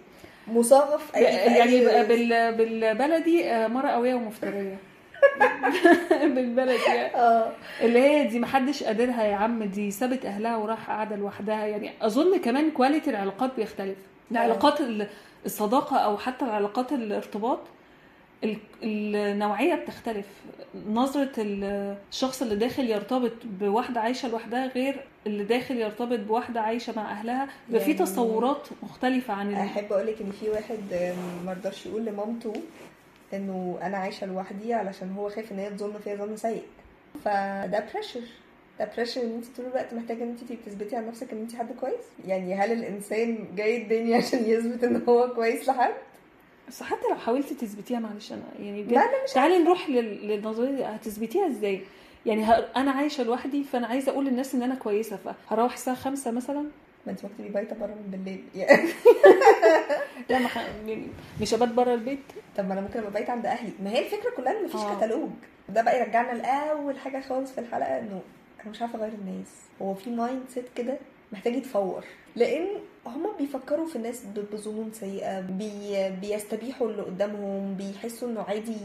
يعني 1.14 1.85
بقى 1.85 2.07
بال 2.07 2.55
بالبلدي 2.55 3.51
آه، 3.51 3.68
مرة 3.68 3.88
قوية 3.88 4.14
ومفترية 4.14 4.77
بالبلدي 6.35 6.83
يعني. 6.87 7.14
آه 7.14 7.53
اللي 7.81 7.99
هي 8.01 8.25
دي 8.25 8.40
محدش 8.40 8.83
قادرها 8.83 9.25
يا 9.25 9.35
عم 9.37 9.64
دي 9.64 9.90
سابت 9.90 10.25
أهلها 10.27 10.57
وراح 10.57 10.87
قاعدة 10.90 11.16
لوحدها 11.16 11.66
يعني 11.66 11.90
أظن 12.03 12.37
كمان 12.38 12.70
كواليتي 12.70 13.11
العلاقات 13.11 13.51
بيختلف 13.57 13.99
العلاقات 14.31 14.81
ال- 14.81 15.07
الصداقة 15.47 15.97
أو 15.97 16.19
حتى 16.19 16.45
العلاقات 16.45 16.93
الارتباط 16.93 17.59
ال- 18.45 18.57
النوعية 18.83 19.75
بتختلف. 19.75 20.27
نظرة 20.88 21.33
ال- 21.38 21.97
الشخص 22.12 22.43
اللي 22.43 22.57
داخل 22.57 22.90
يرتبط 22.90 23.33
بواحدة 23.45 24.01
عايشة 24.01 24.29
لوحدها 24.29 24.66
غير 24.66 25.05
اللي 25.27 25.45
داخل 25.45 25.77
يرتبط 25.77 26.19
بواحدة 26.19 26.61
عايشة 26.61 26.93
مع 26.97 27.11
أهلها. 27.11 27.49
بيبقى 27.69 27.85
في 27.85 27.90
يعني- 27.90 28.05
تصورات 28.05 28.69
مختلفة 28.83 29.35
عن 29.35 29.55
أحب 29.55 29.93
أقول 29.93 30.07
لك 30.07 30.21
إن 30.21 30.31
في 30.31 30.51
واحد 30.51 31.12
مرضاش 31.47 31.87
يقول 31.87 32.05
لمامته 32.05 32.53
إنه 33.35 33.79
أنا 33.83 33.97
عايشة 33.97 34.27
لوحدي 34.27 34.75
علشان 34.75 35.12
هو 35.12 35.29
خايف 35.31 35.53
إن 35.53 35.59
هي 35.59 35.71
تظن 35.71 35.93
فيا 36.05 36.16
ظن 36.16 36.37
سيء. 36.37 36.62
فده 37.25 37.85
pressure 37.94 38.20
pressure 38.96 39.23
ان 39.23 39.35
انت 39.35 39.57
طول 39.57 39.66
الوقت 39.66 39.95
محتاجة 39.95 40.23
ان 40.25 40.29
انت 40.29 40.40
تبقي 40.40 40.57
تثبتي 40.66 40.97
على 40.97 41.07
نفسك 41.07 41.33
ان 41.33 41.38
انت 41.38 41.55
حد 41.57 41.69
كويس؟ 41.81 42.05
يعني 42.27 42.55
هل 42.55 42.73
الإنسان 42.73 43.38
جاي 43.57 43.83
الدنيا 43.83 44.16
عشان 44.16 44.38
يثبت 44.47 44.85
إن 44.85 45.03
هو 45.09 45.29
كويس 45.35 45.69
لحد؟ 45.69 45.93
بس 46.69 46.83
حتى 46.83 47.09
لو 47.11 47.14
حاولتي 47.14 47.55
تثبتيها 47.55 47.99
معلش 47.99 48.33
أنا 48.33 48.43
يعني 48.61 48.83
بجد 48.83 49.01
تعالي 49.35 49.59
نروح 49.59 49.90
لل- 49.90 50.29
للنظرية 50.29 50.71
دي. 50.77 50.85
هتثبتيها 50.85 51.47
إزاي؟ 51.47 51.81
يعني. 52.27 52.53
أنا 52.77 52.90
عايشة 52.90 53.25
لوحدي 53.25 53.64
فأنا 53.64 53.87
عايزة 53.87 54.12
أقول 54.12 54.27
للناس 54.27 54.55
إن 54.55 54.62
أنا 54.62 54.75
كويسة 54.75 55.19
فهروح 55.49 55.73
الساعة 55.73 55.97
خمسة 55.97 56.31
مثلا؟ 56.31 56.64
ما 57.07 57.12
انت 57.12 57.23
ممكن 57.25 57.37
تبقي 57.38 57.51
بايتة 57.51 57.77
بره 57.77 57.87
من 57.87 58.11
بالليل. 58.11 58.45
يعني 58.61 58.88
لا 60.31 60.38
ما 60.38 60.49
خ... 60.49 60.57
يعني 60.57 61.07
مش 61.40 61.55
ابات 61.55 61.69
بره 61.69 61.95
البيت. 61.95 62.19
طب 62.57 62.66
ما 62.66 62.73
أنا 62.73 62.81
ممكن 62.81 62.99
أبقى 62.99 63.12
بايتة 63.12 63.31
عند 63.33 63.47
أهلي. 63.47 63.73
ما 63.85 63.90
هي 63.90 63.99
الفكرة 64.05 64.31
كلها 64.37 64.53
إن 64.61 64.64
مفيش 64.64 64.81
آه. 64.81 64.97
كتالوج. 64.97 65.29
ده 65.69 65.83
بقى 65.83 66.01
يرجعنا 66.01 66.38
لأول 66.43 66.99
حاجة 66.99 67.21
خالص 67.21 67.53
في 67.53 67.61
الحلقة 67.61 67.99
إنه 67.99 68.21
أنا 68.62 68.70
مش 68.70 68.83
عارفة 68.83 68.99
أغير 68.99 69.12
الناس. 69.12 69.49
هو 69.83 69.94
في 69.94 70.11
mindset 70.11 70.64
كده 70.77 70.99
محتاج 71.33 71.57
يتفور. 71.57 72.05
لأن 72.37 72.66
هما 73.07 73.33
بيفكروا 73.38 73.87
في 73.87 73.96
الناس 73.96 74.23
بظنون 74.53 74.90
سيئة 74.92 75.40
بي 75.40 75.70
بيستبيحوا 76.20 76.88
اللي 76.90 77.03
قدامهم 77.03 77.75
بيحسوا 77.75 78.29
إنه 78.29 78.42
عادي 78.42 78.77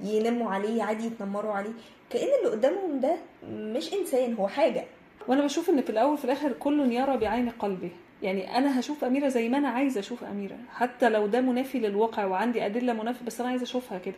ينموا 0.00 0.50
عليه 0.50 0.82
عادي 0.82 1.06
يتنمروا 1.06 1.52
عليه. 1.52 1.70
كأن 2.10 2.28
اللي 2.38 2.50
قدامهم 2.56 3.00
ده 3.00 3.16
مش 3.50 3.92
إنسان 3.94 4.34
هو 4.34 4.48
حاجة. 4.48 4.84
وأنا 5.28 5.44
بشوف 5.44 5.70
إن 5.70 5.82
في 5.82 5.90
الأول 5.90 6.12
وفي 6.12 6.24
الآخر 6.24 6.52
كل 6.52 6.92
يرى 6.92 7.16
بعين 7.16 7.50
قلبه 7.50 7.90
يعني 8.22 8.58
أنا 8.58 8.80
هشوف 8.80 9.04
أميرة 9.04 9.28
زي 9.28 9.48
ما 9.48 9.58
أنا 9.58 9.68
عايزة 9.68 10.00
أشوف 10.00 10.24
أميرة. 10.24 10.56
حتى 10.74 11.08
لو 11.08 11.26
ده 11.26 11.40
منافي 11.40 11.78
للواقع 11.80 12.24
وعندي 12.24 12.66
أدلة 12.66 12.92
منافيه 12.92 13.24
بس 13.26 13.40
أنا 13.40 13.48
عايزة 13.50 13.62
أشوفها 13.64 13.98
كده. 13.98 14.14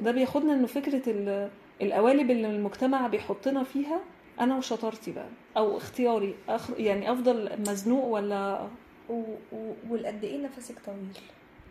وده 0.00 0.10
بياخدنا 0.12 0.54
إنه 0.54 0.66
فكرة 0.66 1.02
ال- 1.10 1.48
القوالب 1.82 2.30
اللي 2.30 2.46
المجتمع 2.46 3.06
بيحطنا 3.06 3.64
فيها 3.64 4.00
أنا 4.40 4.56
وشطارتي 4.56 5.12
بقى 5.12 5.28
أو 5.56 5.76
اختياري 5.76 6.34
أخ... 6.48 6.70
يعني 6.78 7.12
أفضل 7.12 7.50
مزنوق 7.60 8.04
ولا 8.04 8.68
و... 9.08 9.12
و... 9.52 9.72
والقد 9.90 10.24
إيه 10.24 10.38
نفسك 10.44 10.74
طويل؟ 10.86 11.18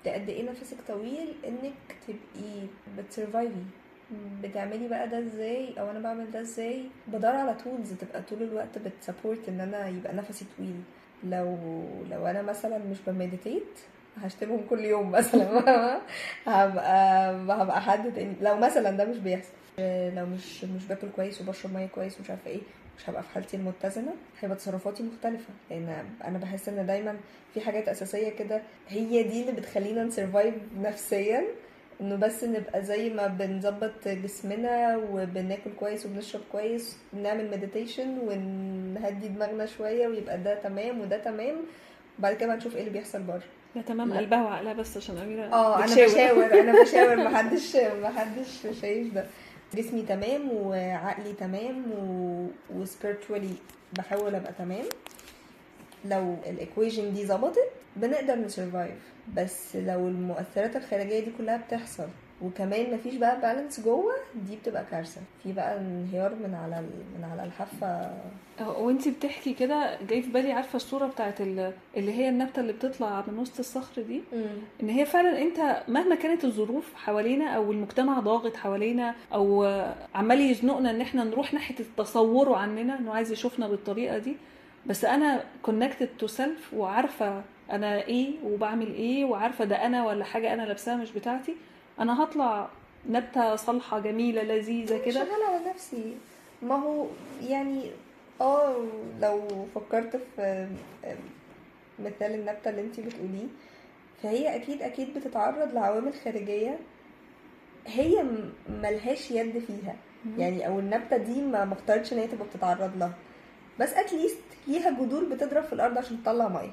ده 0.05 0.13
قد 0.13 0.29
إيه 0.29 0.49
نفسك 0.49 0.77
طويل 0.87 1.33
إنك 1.47 1.73
تبقي 2.07 2.67
بت 2.97 3.09
survive 3.09 3.51
ي؟ 3.51 3.63
بتعملي 4.43 4.87
بقى 4.87 5.09
ده 5.09 5.19
إزاي؟ 5.19 5.79
أو 5.79 5.91
أنا 5.91 5.99
بعمل 5.99 6.31
ده 6.31 6.41
إزاي؟ 6.41 6.83
بدور 7.07 7.31
على 7.31 7.55
tools 7.63 7.93
تبقى 7.93 8.21
طول 8.21 8.43
الوقت 8.43 8.77
بت 8.77 8.93
support 8.93 9.49
إن 9.49 9.59
أنا 9.61 9.87
يبقى 9.87 10.13
نفسي 10.15 10.45
طويل. 10.57 10.81
لو 11.23 11.57
لو 12.11 12.25
أنا 12.27 12.41
مثلا 12.41 12.77
مش 12.77 12.97
ب 13.07 13.15
meditate 13.15 13.79
هشتمهم 14.21 14.61
كل 14.69 14.79
يوم 14.79 15.11
مثلا 15.17 16.01
هبقى 16.45 17.31
هبقى 17.63 17.81
حد 17.81 18.13
تاني 18.13 18.33
لو 18.41 18.57
مثلا 18.57 18.91
ده 18.91 19.05
مش 19.05 19.17
بيحصل 19.17 19.51
لو 20.15 20.25
مش 20.25 20.63
مش 20.63 20.85
باكل 20.85 21.07
كويس 21.15 21.41
وبشرب 21.41 21.73
مية 21.73 21.85
كويس 21.85 22.19
ومش 22.19 22.29
عارفة 22.29 22.49
إيه 22.51 22.61
مش 22.97 23.09
هبقى 23.09 23.23
في 23.23 23.29
حالتي 23.29 23.57
المتزنة 23.57 24.13
هيبقى 24.41 24.57
تصرفاتي 24.57 25.03
مختلفة 25.03 25.49
لأن 25.69 26.05
أنا 26.23 26.37
بحس 26.37 26.69
إن 26.69 26.85
دايما 26.85 27.17
في 27.53 27.61
حاجات 27.61 27.87
أساسية 27.89 28.29
كده 28.29 28.61
هي 28.89 29.23
دي 29.23 29.41
اللي 29.41 29.51
بتخلينا 29.51 30.03
ن 30.03 30.10
survive 30.10 30.55
نفسيا 30.81 31.43
إنه 32.01 32.15
بس 32.15 32.43
نبقى 32.43 32.83
زي 32.83 33.09
ما 33.09 33.27
بنظبط 33.27 34.07
جسمنا 34.07 34.97
وبناكل 35.11 35.71
كويس 35.79 36.05
وبنشرب 36.05 36.41
كويس 36.51 36.97
بنعمل 37.13 37.51
meditation 37.51 38.17
ونهدي 38.19 39.27
دماغنا 39.27 39.65
شوية 39.65 40.07
ويبقى 40.07 40.37
ده 40.37 40.55
تمام 40.55 41.01
وده 41.01 41.17
تمام 41.17 41.55
وبعد 42.19 42.33
كده 42.35 42.55
نشوف 42.55 42.75
إيه 42.75 42.79
اللي 42.81 42.91
بيحصل 42.91 43.21
بره 43.23 43.43
يا 43.75 43.81
تمام 43.81 44.09
لا. 44.13 44.17
قلبها 44.17 44.43
وعقلها 44.43 44.73
بس 44.73 44.97
عشان 44.97 45.17
أميرة 45.17 45.43
آه 45.53 45.77
أنا. 45.77 45.85
بشاور 45.85 46.59
أنا 46.59 46.81
بشاور 46.83 47.15
محدش 47.31 47.75
محدش 47.75 48.67
شايف 48.81 49.13
ده 49.13 49.25
جسمي 49.75 50.01
تمام 50.01 50.49
وعقلي 50.53 51.33
تمام 51.33 51.91
و... 51.91 52.47
بحاول 53.97 54.35
أبقى 54.35 54.53
تمام. 54.53 54.85
لو 56.05 56.35
ال 56.45 56.53
equation 56.53 57.13
دي 57.13 57.25
ظبطت 57.25 57.69
بنقدر 57.95 58.35
ن 58.35 58.45
survive 58.45 59.13
بس 59.37 59.75
لو 59.75 60.07
المؤثرات 60.07 60.75
الخارجية 60.75 61.19
دي 61.19 61.31
كلها 61.37 61.57
بتحصل 61.57 62.07
وكمان 62.41 62.93
مفيش 62.93 63.15
بقى 63.15 63.35
balance 63.41 63.79
جوه 63.79 64.13
دي 64.35 64.55
بتبقى 64.55 64.85
كارثة. 64.91 65.21
في 65.43 65.53
بقى 65.53 65.77
انهيار 65.77 66.35
من 66.35 66.55
على 66.63 66.81
من 67.17 67.23
على 67.31 67.43
الحافة. 67.43 68.11
وانتي 68.77 69.11
بتحكي 69.11 69.53
كده 69.53 69.97
جاي 70.09 70.21
في 70.21 70.31
بالي 70.31 70.51
عارفة 70.51 70.75
الصورة 70.75 71.07
بتاعت 71.07 71.41
ال- 71.41 71.73
اللي 71.97 72.13
هي 72.13 72.29
النبتة 72.29 72.59
اللي 72.59 72.73
بتطلع 72.73 73.23
من 73.27 73.39
وسط 73.39 73.59
الصخر 73.59 74.01
دي؟ 74.01 74.21
إن 74.83 74.89
هي 74.89 75.05
فعلا 75.05 75.41
أنت 75.41 75.83
مهما 75.87 76.15
كانت 76.15 76.45
الظروف 76.45 76.93
حوالينا 76.95 77.49
أو 77.49 77.71
المجتمع 77.71 78.19
ضاغط 78.19 78.55
حوالينا 78.55 79.15
أو 79.33 79.63
عمال 80.15 80.41
يزنقنا 80.41 80.91
إن 80.91 81.01
إحنا 81.01 81.23
نروح 81.23 81.53
ناحية 81.53 81.75
التصور 81.79 82.53
عننا 82.53 82.99
إنه 82.99 83.13
عايز 83.13 83.31
يشوفنا 83.31 83.67
بالطريقة 83.67 84.17
دي. 84.17 84.35
بس 84.85 85.05
أنا 85.05 85.43
connected 85.61 86.09
to 86.19 86.27
self 86.27 86.73
وعارفة 86.73 87.41
أنا 87.71 88.01
إيه 88.01 88.31
وبعمل 88.43 88.93
إيه 88.93 89.25
وعارفة 89.25 89.65
ده 89.65 89.85
أنا 89.85 90.05
ولا 90.05 90.23
حاجة 90.23 90.53
أنا 90.53 90.61
لابساها 90.61 90.95
مش 90.95 91.11
بتاعتي. 91.11 91.55
أنا 91.99 92.23
هطلع 92.23 92.67
نبتة 93.09 93.55
صالحة 93.55 93.99
جميلة 93.99 94.43
لذيذة 94.43 94.97
كده. 94.97 95.13
شغالة 95.13 95.45
على 95.45 95.69
نفسي. 95.69 96.15
ما 96.61 96.75
هو 96.75 97.07
يعني 97.41 97.91
آه 98.41 98.85
لو 99.21 99.65
فكرت 99.75 100.21
في 100.35 100.67
مثال 101.99 102.31
النبتة 102.35 102.69
اللي 102.69 102.81
انتي 102.81 103.01
بتقوليه 103.01 103.47
فهي 104.23 104.55
أكيد 104.55 104.81
أكيد 104.81 105.13
بتتعرض 105.17 105.73
لعوامل 105.73 106.13
خارجية 106.23 106.79
هي 107.87 108.25
ملهاش 108.69 109.31
يد 109.31 109.59
فيها. 109.59 109.95
يعني 110.37 110.67
أو 110.67 110.79
النبتة 110.79 111.17
دي 111.17 111.41
ما 111.41 111.73
اختارتش 111.73 112.13
إن 112.13 112.17
هي 112.19 112.27
تبقى 112.27 112.47
بتتعرض 112.47 112.97
لها. 112.97 113.13
بس 113.79 113.93
اتليست 113.93 114.37
ليها 114.67 114.89
جذور 114.89 115.23
بتضرب 115.23 115.63
في 115.63 115.73
الأرض 115.73 115.97
عشان 115.97 116.23
تطلع 116.23 116.47
مية. 116.47 116.69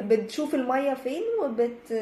بتشوف 0.00 0.54
المية 0.54 0.94
فين 0.94 1.22
وبت 1.44 1.92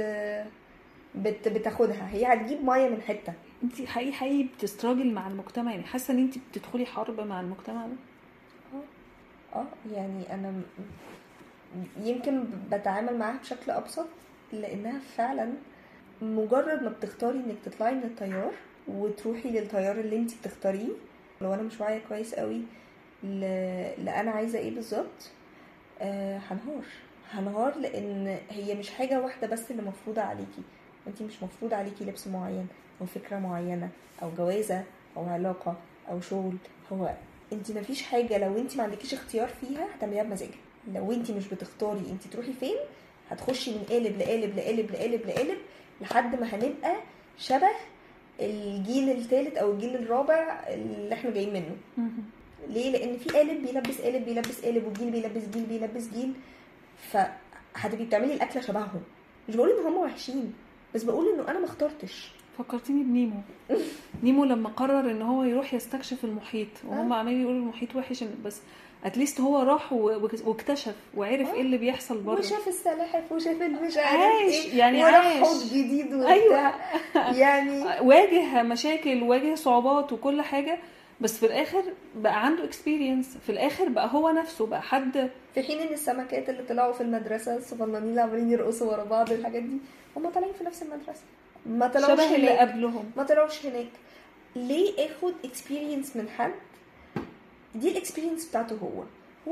بت 1.14 1.48
بتاخدها. 1.48 2.08
هي 2.12 2.26
هتجيب 2.34 2.64
مية 2.64 2.88
من 2.88 3.02
حتة. 3.02 3.32
انت 3.62 3.82
حقيقي 3.88 4.12
حقيقي 4.12 4.48
بتستراجل 4.58 5.12
مع 5.14 5.26
المجتمع 5.28 5.70
يعني. 5.70 5.84
حاسة 5.84 6.14
ان 6.14 6.18
انت 6.18 6.34
بتدخلي 6.38 6.86
حرب 6.86 7.20
مع 7.20 7.40
المجتمع 7.40 7.86
ده؟ 7.86 7.92
آه. 9.54 9.64
يعني 9.92 10.34
أنا 10.34 10.52
يمكن 12.02 12.44
بتعامل 12.72 13.18
معاها 13.18 13.38
بشكل 13.38 13.70
أبسط 13.70 14.06
لأنها 14.52 14.98
فعلا 15.16 15.52
مجرد 16.22 16.82
ما 16.82 16.88
بتختاري 16.90 17.38
إنك 17.38 17.56
تطلعي 17.64 17.94
من 17.94 18.02
التيار 18.02 18.52
وتروحي 18.88 19.50
للتيار 19.50 20.00
اللي 20.00 20.16
انت 20.16 20.30
بتختاريه 20.42 20.92
لو 21.40 21.54
أنا 21.54 21.62
مش 21.62 21.80
واعية 21.80 22.00
كويس 22.08 22.34
قوي 22.34 22.62
ل... 23.24 23.40
لا 24.04 24.20
أنا 24.20 24.30
عايزة 24.30 24.58
إيه 24.58 24.74
بالظبط 24.74 25.30
آه 26.00 26.38
هنهار. 26.38 26.84
هنهار 27.30 27.78
لأن 27.78 28.38
هي 28.50 28.74
مش 28.74 28.90
حاجة 28.90 29.20
واحدة 29.20 29.46
بس 29.46 29.70
اللي 29.70 29.82
مفروضة 29.82 30.22
عليكي. 30.22 30.62
انت 31.06 31.22
مش 31.22 31.42
مفروض 31.42 31.74
عليكي 31.74 32.04
لبس 32.04 32.26
معين 32.26 32.66
أو 33.00 33.06
فكرة 33.06 33.38
معينة 33.38 33.88
أو 34.22 34.30
جوازة 34.38 34.84
أو 35.16 35.24
علاقة 35.28 35.76
أو 36.10 36.20
شغل. 36.20 36.56
هو 36.92 37.14
انت 37.52 37.70
مفيش 37.70 38.02
حاجة 38.02 38.38
لو 38.38 38.58
انت 38.58 38.76
ما 38.76 38.82
عندكيش 38.82 39.14
اختيار 39.14 39.48
فيها 39.48 39.86
هتعمليها 39.96 40.22
بمزاجك. 40.22 40.58
لو 40.94 41.12
انت 41.12 41.30
مش 41.30 41.48
بتختاري 41.48 42.00
انت 42.10 42.26
تروحي 42.26 42.52
فين 42.52 42.76
هتخشي 43.30 43.70
من 43.70 43.84
قالب 43.90 44.18
لقالب 44.18 44.56
لقالب 44.56 44.90
لقالب 44.90 45.26
لقالب 45.26 45.58
لحد 46.00 46.40
ما 46.40 46.46
هنبقى 46.54 46.96
شبه 47.38 47.70
الجيل 48.40 49.10
الثالث 49.10 49.56
أو 49.56 49.72
الجيل 49.72 49.96
الرابع 49.96 50.64
اللي 50.68 51.14
إحنا 51.14 51.30
جايين 51.30 51.52
منه. 51.52 51.76
ليه؟ 52.68 52.90
لأن 52.90 53.18
في 53.18 53.28
قالب 53.30 53.62
بيلبس 53.66 54.00
قالب 54.00 54.24
بيلبس 54.24 54.64
قالب 54.64 54.86
وجيل 54.86 55.10
بيلبس 55.10 55.42
جيل 55.48 55.62
بيلبس 55.66 56.08
جيل. 56.08 56.32
فهتبقي 57.10 58.04
بتعملي 58.04 58.34
الأكلة 58.34 58.62
شبههم. 58.62 59.02
مش 59.48 59.56
بقول 59.56 59.70
إن 59.70 59.86
هم 59.86 59.96
وحشين. 59.96 60.52
بس 60.94 61.02
بقول 61.02 61.26
إنه 61.34 61.50
أنا 61.50 61.58
ما 61.58 61.64
اخترتش. 61.64 62.30
فكرتيني 62.58 63.02
بنيمو. 63.02 63.36
نيمو 64.24 64.44
لما 64.44 64.68
قرر 64.68 65.10
إن 65.10 65.22
هو 65.22 65.44
يروح 65.44 65.74
يستكشف 65.74 66.24
المحيط 66.24 66.68
وهم 66.88 67.12
آه. 67.12 67.16
عمالين 67.16 67.42
يقولوا 67.42 67.60
المحيط 67.60 67.96
وحش 67.96 68.24
بس 68.44 68.60
اتليست 69.04 69.40
هو 69.40 69.62
راح 69.62 69.92
واكتشف 69.92 70.94
وعرف 71.16 71.48
آه. 71.48 71.54
إيه 71.54 71.60
اللي 71.60 71.78
بيحصل 71.78 72.18
بره. 72.20 72.38
وشاف 72.38 72.68
السلاحف 72.68 73.32
وشاف 73.32 73.62
المش 73.62 73.96
عارف 73.96 74.20
عايش 74.20 74.66
إيه 74.66 74.78
يعني 74.78 75.02
عايش 75.02 75.40
حوض 75.40 75.62
جديد 75.64 76.14
وبتاع. 76.14 76.32
أيوه 76.32 76.72
يعني 77.36 77.84
واجه 78.08 78.62
مشاكل 78.62 79.22
واجه 79.22 79.54
صعوبات 79.54 80.12
وكل 80.12 80.42
حاجة 80.42 80.78
بس 81.22 81.38
في 81.38 81.46
الآخر 81.46 81.82
بقى 82.16 82.46
عنده 82.46 82.64
اكسبيرينس 82.64 83.36
في 83.46 83.52
الآخر 83.52 83.88
بقى 83.88 84.12
هو 84.12 84.30
نفسه 84.30 84.66
بقى 84.66 84.82
حد 84.82 85.30
في 85.54 85.62
حين 85.62 85.78
إن 85.78 85.92
السمكات 85.92 86.48
اللي 86.48 86.62
طلعوا 86.62 86.92
في 86.92 87.00
المدرسة 87.00 87.56
الصغننين 87.56 88.02
اللي 88.10 88.20
عمالين 88.20 88.50
يرقصوا 88.50 88.90
ورا 88.92 89.04
بعض 89.04 89.32
الحاجات 89.32 89.62
دي 89.62 89.76
هم 90.16 90.28
طالعين 90.30 90.52
في 90.52 90.64
نفس 90.64 90.82
المدرسة. 90.82 91.22
ما 91.66 91.86
طلعوش 91.88 92.20
شبه 92.20 92.34
اللي 92.34 92.58
قبلهم. 92.58 93.10
ما 93.16 93.22
طلعوش 93.22 93.66
هناك. 93.66 93.86
ليه 94.56 94.92
آخد 95.06 95.32
experience 95.44 96.16
من 96.16 96.28
حد؟ 96.28 96.52
دي 97.74 97.90
ال 97.90 97.96
experience 97.96 98.48
بتاعته 98.48 98.76
هو. 98.82 99.02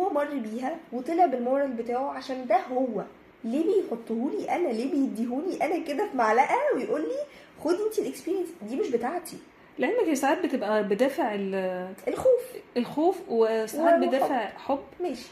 هو 0.01 0.11
مر 0.11 0.25
بيها 0.35 0.77
وطلع 0.93 1.27
بال 1.27 1.39
moral 1.39 1.71
بتاعه 1.73 2.11
عشان 2.11 2.47
ده 2.47 2.61
هو. 2.73 3.05
ليه 3.45 3.65
بيحطهولي 3.65 4.51
أنا؟ 4.51 4.69
ليه 4.69 4.91
بيديهوني 4.91 5.65
أنا 5.67 5.79
كده 5.85 6.09
في 6.11 6.17
معلقة 6.17 6.57
ويقول 6.75 7.01
لي 7.01 7.19
خدي 7.65 7.83
انت 7.87 7.99
ال 7.99 8.03
experience 8.03 8.49
دي 8.69 8.77
مش 8.77 8.89
بتاعتي. 8.89 9.37
لعلمك 9.81 10.05
هي 10.09 10.15
ساعات 10.15 10.47
بتبقى 10.47 10.83
بدافع 10.85 11.35
ال- 11.35 11.93
الخوف. 12.09 12.43
الخوف 12.77 13.19
وساعات. 13.29 14.01
بدافع 14.09 14.49
حب. 14.49 14.79
ماشي. 15.01 15.27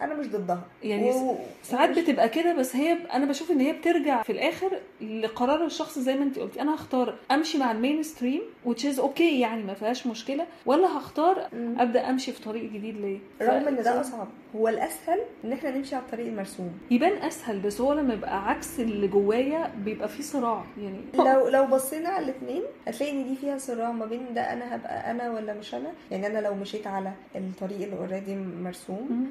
أنا 0.00 0.14
مش 0.14 0.26
ضدها. 0.26 0.60
يعني 0.82 1.10
و- 1.10 1.36
ساعات 1.62 1.98
بتبقى 1.98 2.28
كده 2.28 2.52
بس 2.54 2.76
هي 2.76 2.92
أنا 3.12 3.26
بشوف 3.26 3.50
ان 3.50 3.60
هي 3.60 3.72
بترجع 3.72 4.22
في 4.22 4.32
الآخر 4.32 4.80
لقرار 5.00 5.64
الشخص 5.66 5.98
زي 5.98 6.14
ما 6.16 6.22
انت 6.22 6.38
قلتي. 6.38 6.60
أنا 6.62 6.74
هختار 6.74 7.14
امشي 7.30 7.58
مع 7.58 7.72
ال 7.72 8.02
mainstream 8.02 8.42
is 8.66 8.98
okay 8.98 9.40
يعني 9.40 9.62
ما 9.62 9.74
فيهاش 9.74 10.06
مشكلة 10.06 10.46
ولا 10.66 10.98
هختار. 10.98 11.48
أبدأ 11.78 12.10
أمشي 12.10 12.32
في 12.32 12.42
طريق 12.42 12.72
جديد 12.72 12.96
ليه. 13.00 13.18
رغم 13.42 13.68
إن 13.68 13.82
ده 13.82 14.00
أصعب. 14.00 14.28
هو 14.56 14.68
الأسهل 14.68 15.20
إن 15.44 15.52
إحنا 15.52 15.70
نمشي 15.70 15.94
على 15.94 16.04
الطريق 16.04 16.26
المرسوم. 16.26 16.72
يبان 16.90 17.12
أسهل 17.22 17.58
بس 17.60 17.80
هو 17.80 17.92
لما 17.92 18.14
يبقى 18.14 18.48
عكس 18.50 18.80
اللي 18.80 19.08
جوايا 19.08 19.70
بيبقى 19.84 20.08
فيه 20.08 20.22
صراع 20.22 20.64
يعني. 20.82 20.98
لو 21.14 21.48
لو 21.48 21.66
بصينا 21.66 22.08
على 22.08 22.24
الاثنين 22.24 22.62
هتلاقي 22.88 23.12
إن 23.12 23.24
دي 23.24 23.36
فيها 23.36 23.58
صراع 23.58 23.92
ما 23.92 24.06
بين 24.06 24.34
ده 24.34 24.40
أنا 24.52 24.74
هبقى 24.74 25.10
أنا 25.10 25.30
ولا 25.30 25.54
مش 25.54 25.74
أنا. 25.74 25.92
يعني 26.10 26.26
أنا 26.26 26.38
لو 26.38 26.54
مشيت 26.54 26.86
على 26.86 27.12
الطريق 27.36 27.82
اللي 27.82 27.96
اوريدي 27.96 28.36
مرسوم 28.36 29.06
مم. 29.10 29.26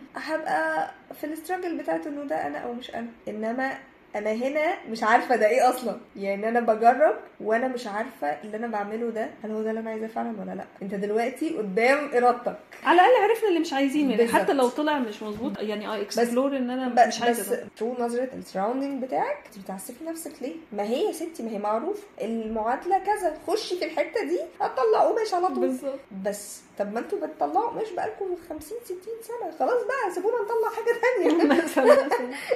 في 1.13 1.24
الاستراجل 1.24 1.78
بتاعت 1.78 2.08
إنه 2.08 2.24
ده 2.24 2.48
أنا 2.48 2.58
أو 2.58 2.74
مش 2.74 2.96
أنا. 2.96 3.08
إنما 3.28 3.78
أنا 4.16 4.32
هنا 4.32 4.74
مش 4.89 5.04
عارفة 5.04 5.36
ده 5.36 5.48
إيه 5.48 5.70
أصلا. 5.70 5.98
يعني 6.16 6.50
أنا 6.50 6.60
بجرب 6.60 7.16
وأنا 7.42 7.68
مش 7.68 7.88
عارفة 7.88 8.28
اللي 8.28 8.58
أنا 8.58 8.68
بعمله 8.68 9.10
ده 9.10 9.30
هل 9.44 9.52
هو 9.52 9.62
ده 9.62 9.70
اللي 9.70 9.80
أنا 9.80 9.89
عايزاه 9.89 10.08
فعلا 10.08 10.42
ولا 10.42 10.52
لأ؟ 10.56 10.63
أنت 10.82 10.96
دلوقتي 10.96 11.58
قدام 11.58 11.98
إرادتك. 12.16 12.56
على 12.84 13.02
الأقل 13.02 13.24
عرفنا 13.24 13.50
اللي 13.50 13.60
مش 13.60 13.74
عايزينه. 13.74 14.12
يعني. 14.16 14.28
حتى 14.28 14.54
لو 14.54 14.70
طلع 14.70 15.00
مش 15.00 15.24
مظبوط 15.24 15.60
يعني 15.60 15.94
اي 15.94 16.02
اكسبلور 16.02 16.58
إن 16.58 16.70
أنا 16.70 17.08
مش 17.08 17.22
عايزة 17.22 17.54
بس 17.54 17.60
ترو 17.78 17.96
نظرة 18.00 18.30
السراوندنج 18.34 19.04
بتاعك 19.04 19.38
أنت 19.46 19.63
بتعسفي 19.63 20.06
نفسك 20.06 20.32
ليه؟ 20.42 20.56
ما 20.74 20.84
هي 20.84 21.08
يا 21.08 21.12
ستي 21.12 21.44
ما 21.44 21.50
هي 21.50 21.60
معروف 21.60 22.04
المعادلة 22.22 23.00
كذا 23.00 23.38
خشي 23.48 23.76
في 23.76 23.86
الحتة 23.86 24.24
دي 24.28 24.39
هتطلع 24.62 25.00
قماش 25.00 25.34
على 25.34 25.48
طول. 25.48 25.60
بالظبط. 25.60 26.00
بس 26.26 26.62
طب 26.80 26.94
ما 26.94 27.00
أنتوا 27.00 27.28
بتطلعوا 27.28 27.70
قماش 27.70 27.92
بقالكم 27.92 28.26
50 28.50 28.78
60 28.86 28.98
سنة. 29.22 29.52
خلاص 29.60 29.84
بقى 29.84 30.12
سيبونا 30.16 30.36
نطلع 30.36 30.70
حاجة 30.76 31.64
مثلا. 31.64 32.10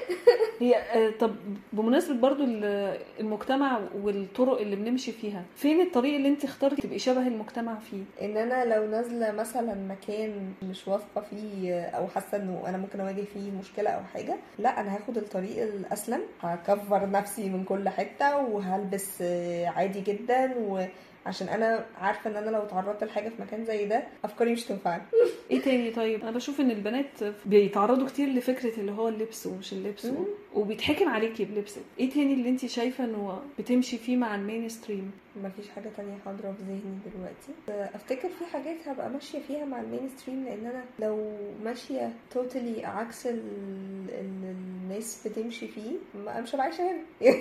هي 0.60 0.76
آه، 0.76 1.10
طب 1.20 1.36
بمناسبة 1.74 2.14
برضو 2.16 2.44
ال- 2.44 3.00
المجتمع 3.20 3.80
والطرق 4.04 4.60
اللي 4.62 4.76
بنمشي 4.76 5.12
فيها 5.12 5.44
فين 5.56 5.82
الطريق 5.82 6.16
اللي 6.16 6.28
انت 6.28 6.44
اخترتي 6.44 6.82
تبقي 6.82 7.00
شبه 7.00 7.28
المجتمع 7.28 7.76
فيه؟ 7.80 8.04
إن 8.26 8.38
أنا 8.38 8.66
لو 8.76 8.86
نازلة 8.92 9.32
مثلا 9.32 9.74
مكان 9.76 10.54
مش 10.64 10.88
واثقة 10.88 11.22
فيه 11.30 11.82
أو 11.82 12.08
حاسة 12.08 12.38
إنه 12.38 12.64
أنا 12.68 12.78
ممكن 12.78 13.00
أواجه 13.00 13.24
فيه 13.34 13.52
مشكلة 13.60 13.90
أو 13.90 14.02
حاجة 14.14 14.36
لأ 14.60 14.80
أنا 14.82 14.96
هاخد 14.96 15.18
الطريق 15.18 15.64
الأسلم. 15.64 16.22
ه 16.42 16.53
cover 16.53 17.10
نفسي 17.10 17.50
من 17.50 17.64
كل 17.64 17.90
حتة 17.90 18.38
وهلبس 18.38 19.22
آه، 19.22 19.66
عادي 19.68 20.02
جدا 20.02 20.54
وعشان 21.28 21.48
أنا 21.50 21.86
عارفة 22.02 22.30
إن 22.30 22.36
أنا 22.36 22.50
لو 22.50 22.64
اتعرضت 22.64 23.04
لحاجة 23.04 23.30
في 23.30 23.42
مكان 23.42 23.66
زي 23.66 23.86
ده 23.86 24.04
أفكاري 24.24 24.52
مش 24.54 24.64
تنفعني 24.66 25.02
إيه 25.52 25.62
تاني 25.62 25.92
طيب؟ 25.92 26.22
أنا 26.22 26.32
بشوف 26.32 26.62
إن 26.62 26.72
البنات 26.72 27.06
بيتعرضوا 27.46 28.08
كتير 28.08 28.28
لفكرة 28.30 28.80
اللي 28.80 28.92
هو 28.92 29.08
اللبس 29.08 29.48
ومش 29.48 29.74
اللبس 29.74 30.06
و... 30.06 30.26
وبيتحكم 30.54 31.10
عليكي 31.10 31.46
بلبسك. 31.46 31.82
إيه 32.00 32.10
تاني 32.10 32.34
اللي 32.34 32.50
انت 32.50 32.66
شايفة 32.66 33.04
إنه 33.04 33.42
بتمشي 33.60 33.98
فيه 33.98 34.18
مع 34.18 34.36
ال 34.36 34.70
mainstream 34.70 35.12
مفيش 35.44 35.70
حاجة 35.70 35.90
تانية 35.98 36.18
حاضرة 36.26 36.52
في 36.52 36.64
ذهني 36.64 36.98
دلوقتي. 37.16 37.92
أفتكر 37.96 38.30
في 38.30 38.46
حاجات 38.54 38.88
هبقى 38.88 39.10
ماشية 39.10 39.40
فيها 39.48 39.66
مع 39.66 39.82
ال 39.82 40.10
mainstream 40.18 40.46
لأن 40.46 40.66
أنا 40.66 40.84
لو 41.00 41.32
ماشية 41.64 42.14
totally 42.32 42.86
عكس 42.86 43.28
ال- 43.28 43.42
ال- 44.10 44.56
الناس 44.90 45.28
بتمشي 45.28 45.68
فيه 45.68 45.92
ما 46.26 46.42
مش 46.42 46.56
عايشة 46.56 46.84
هنا. 46.92 47.02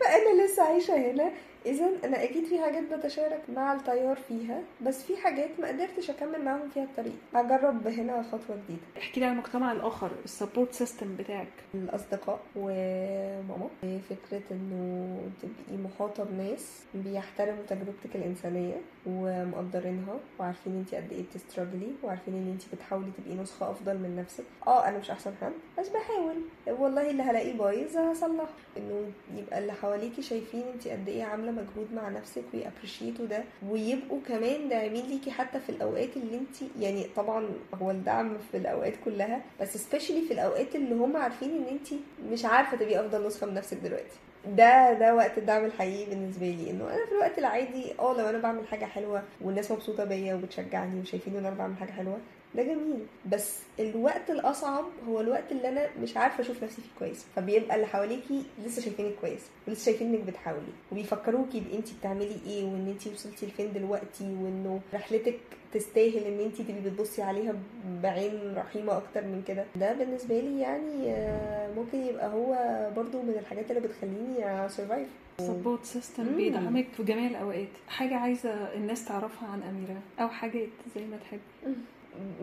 فأنا 0.00 0.44
لسه 0.44 0.62
عايشة 0.62 0.94
هنا. 1.10 1.30
اذا 1.66 1.90
أنا 2.04 2.24
أكيد 2.24 2.44
في 2.44 2.58
حاجات 2.60 2.92
بتشارك 2.94 3.40
مع 3.56 3.72
التيار 3.72 4.16
فيها 4.16 4.60
بس 4.82 5.02
في 5.02 5.16
حاجات 5.16 5.50
ما 5.60 5.68
قدرتش 5.68 6.10
أكمل 6.10 6.44
معاهم 6.44 6.68
فيها 6.68 6.84
الطريق. 6.84 7.12
هجرب 7.34 7.86
هنا 7.86 8.22
خطوة 8.22 8.56
جديدة. 8.64 8.82
احكي 8.98 9.20
لي 9.20 9.26
عن 9.26 9.32
المجتمع 9.32 9.72
الآخر 9.72 10.10
السبورت 10.24 10.72
سيستم 10.72 11.16
بتاعك. 11.16 11.48
الأصدقاء 11.74 12.40
وماما. 12.56 13.68
فكرة 13.82 14.42
إنه 14.50 15.18
تبقي 15.42 15.78
محاطة 15.82 16.24
بناس 16.24 16.82
بيحترموا 16.94 17.62
تجربتك 17.68 18.16
الإنسانية 18.16 18.74
ومقدرينها 19.06 20.18
وعارفين 20.40 20.72
انت 20.78 20.94
قد 20.94 21.12
إيه 21.12 21.22
بتستراجلي 21.22 21.92
وعارفين 22.02 22.34
إن 22.34 22.50
انت 22.52 22.74
بتحاولي 22.74 23.10
تبقي 23.18 23.36
نسخة 23.36 23.70
أفضل 23.70 23.94
من 23.94 24.16
نفسك. 24.16 24.44
آه 24.66 24.88
أنا 24.88 24.98
مش 24.98 25.10
أحسن 25.10 25.32
حد 25.40 25.52
بس 25.78 25.88
بحاول. 25.88 26.36
والله 26.80 27.10
اللي 27.10 27.22
هلاقيه 27.22 27.52
بايظ 27.58 27.96
هصلح. 27.96 28.48
إنه 28.76 29.06
يبقى 29.36 29.58
اللي 29.58 29.72
حواليكي 29.72 30.22
شايفين 30.22 30.62
انت 30.74 30.88
قد 30.88 31.08
إيه 31.08 31.24
عاملة 31.24 31.50
مجهود 31.54 31.88
مع 31.94 32.08
نفسك 32.08 32.42
ويأبريشيتوا 32.54 33.26
ده. 33.26 33.44
ويبقوا 33.68 34.20
كمان 34.28 34.68
داعمين 34.68 35.06
ليكي 35.06 35.30
حتى 35.30 35.60
في 35.60 35.70
الأوقات 35.70 36.16
اللي 36.16 36.36
انت 36.38 36.56
يعني 36.80 37.06
طبعا 37.16 37.48
هو 37.82 37.90
الدعم 37.90 38.36
في 38.50 38.56
الأوقات 38.56 38.94
كلها 39.04 39.40
بس 39.60 39.76
سبيشالي 39.76 40.22
في 40.22 40.32
الأوقات 40.34 40.74
اللي 40.76 40.94
هم 40.94 41.16
عارفين 41.16 41.50
إن 41.50 41.64
انت 41.68 41.88
مش 42.32 42.44
عارفة 42.44 42.76
تبقي 42.76 43.00
أفضل 43.00 43.26
نسخة 43.26 43.46
من 43.46 43.54
نفسك 43.54 43.76
دلوقتي. 43.76 44.16
ده 44.56 44.92
ده 44.92 45.14
وقت 45.14 45.38
الدعم 45.38 45.64
الحقيقي 45.64 46.10
بالنسبة 46.10 46.46
لي 46.46 46.70
إنه 46.70 46.84
أنا 46.84 47.06
في 47.06 47.12
الوقت 47.12 47.38
العادي 47.38 47.92
آه 47.98 48.16
لو 48.18 48.28
أنا 48.28 48.38
بعمل 48.38 48.66
حاجة 48.68 48.84
حلوة 48.84 49.22
والناس 49.40 49.70
مبسوطة 49.70 50.04
بيا 50.04 50.34
وبتشجعني 50.34 51.00
وشايفين 51.00 51.36
إن 51.36 51.46
أنا 51.46 51.54
بعمل 51.56 51.76
حاجة 51.76 51.90
حلوة 51.90 52.18
ده 52.54 52.62
جميل. 52.62 53.06
بس 53.26 53.58
الوقت 53.80 54.30
الأصعب 54.30 54.84
هو 55.08 55.20
الوقت 55.20 55.52
اللي 55.52 55.68
أنا 55.68 55.88
مش 56.02 56.16
عارفة 56.16 56.40
أشوف 56.40 56.64
نفسي 56.64 56.82
فيه 56.82 56.88
كويس. 56.98 57.24
فبيبقى 57.36 57.76
اللي 57.76 57.86
حواليكي 57.86 58.42
لسه 58.64 58.82
شايفينك 58.82 59.14
كويس 59.20 59.40
ولسه 59.68 59.84
شايفين 59.84 60.14
إنك 60.14 60.20
بتحاولي 60.24 60.72
وبيفكروكي 60.92 61.60
بانت 61.60 61.88
بتعملي 62.00 62.36
إيه 62.46 62.64
وإن 62.64 62.88
انت 62.88 63.06
وصلتي 63.14 63.46
لفين 63.46 63.72
دلوقتي 63.72 64.24
وإنه 64.24 64.80
رحلتك 64.94 65.38
تستاهل 65.72 66.16
إن 66.24 66.40
انت 66.40 66.62
تبقي 66.62 66.80
بتبصي 66.80 67.22
عليها 67.22 67.54
بعين 68.02 68.54
رحيمة 68.56 68.96
أكتر 68.96 69.20
من 69.24 69.42
كده. 69.48 69.64
ده 69.76 69.92
بالنسبة 69.92 70.40
لي 70.40 70.60
يعني 70.60 71.10
آه، 71.10 71.72
ممكن 71.76 71.98
يبقى 71.98 72.28
هو 72.32 72.54
برضو 72.96 73.22
من 73.22 73.34
الحاجات 73.40 73.70
اللي 73.70 73.80
بتخليني 73.88 74.68
سرفايف 74.68 75.08
سبورت 75.38 75.84
سيستم. 75.84 76.36
بيدعمك 76.36 76.86
في 76.96 77.02
جميع 77.02 77.26
الأوقات. 77.30 77.68
حاجة 77.88 78.14
عايزة 78.16 78.50
الناس 78.74 79.04
تعرفها 79.04 79.48
عن 79.48 79.62
أميرة 79.62 80.00
أو 80.20 80.28
حاجات 80.28 80.68
زي 80.96 81.04
ما 81.04 81.16
تحب. 81.16 81.40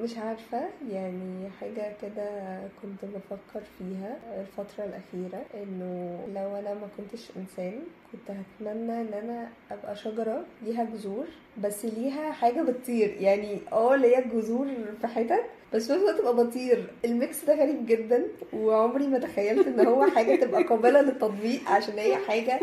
مش 0.03 0.17
عارفة 0.17 0.61
يعني 0.91 1.49
حاجة 1.61 1.93
كده 2.01 2.59
كنت 2.81 3.05
بفكر 3.11 3.61
فيها 3.77 4.17
الفترة 4.41 4.85
الأخيرة 4.85 5.45
إنه 5.53 6.19
لو 6.35 6.55
أنا 6.55 6.73
ما 6.73 6.87
كنتش 6.97 7.27
إنسان 7.37 7.79
كنت 8.11 8.37
هتمنى 8.37 9.01
إن 9.01 9.13
أنا 9.23 9.49
أبقى 9.71 9.95
شجرة 9.95 10.45
ليها 10.65 10.83
جذور 10.83 11.25
بس 11.63 11.85
ليها 11.85 12.31
حاجة 12.31 12.61
بتطير 12.61 13.15
يعني 13.19 13.57
آه 13.71 13.95
ليا 13.95 14.19
جذور 14.19 14.67
في 15.01 15.07
حتت 15.07 15.43
بس 15.73 15.87
في 15.91 15.97
الوقت 15.97 16.19
تبقى 16.19 16.35
بطير 16.35 16.87
ال 17.05 17.15
mix 17.15 17.45
ده 17.45 17.55
غريب 17.55 17.85
جدا 17.85 18.23
وعمري 18.53 19.07
ما 19.07 19.19
تخيلت 19.19 19.67
إن 19.67 19.79
هو 19.87 20.05
حاجة 20.07 20.35
تبقى 20.35 20.63
قابلة 20.63 21.01
للتطبيق 21.01 21.69
عشان 21.69 21.93
هي 21.99 22.15
حاجة 22.15 22.59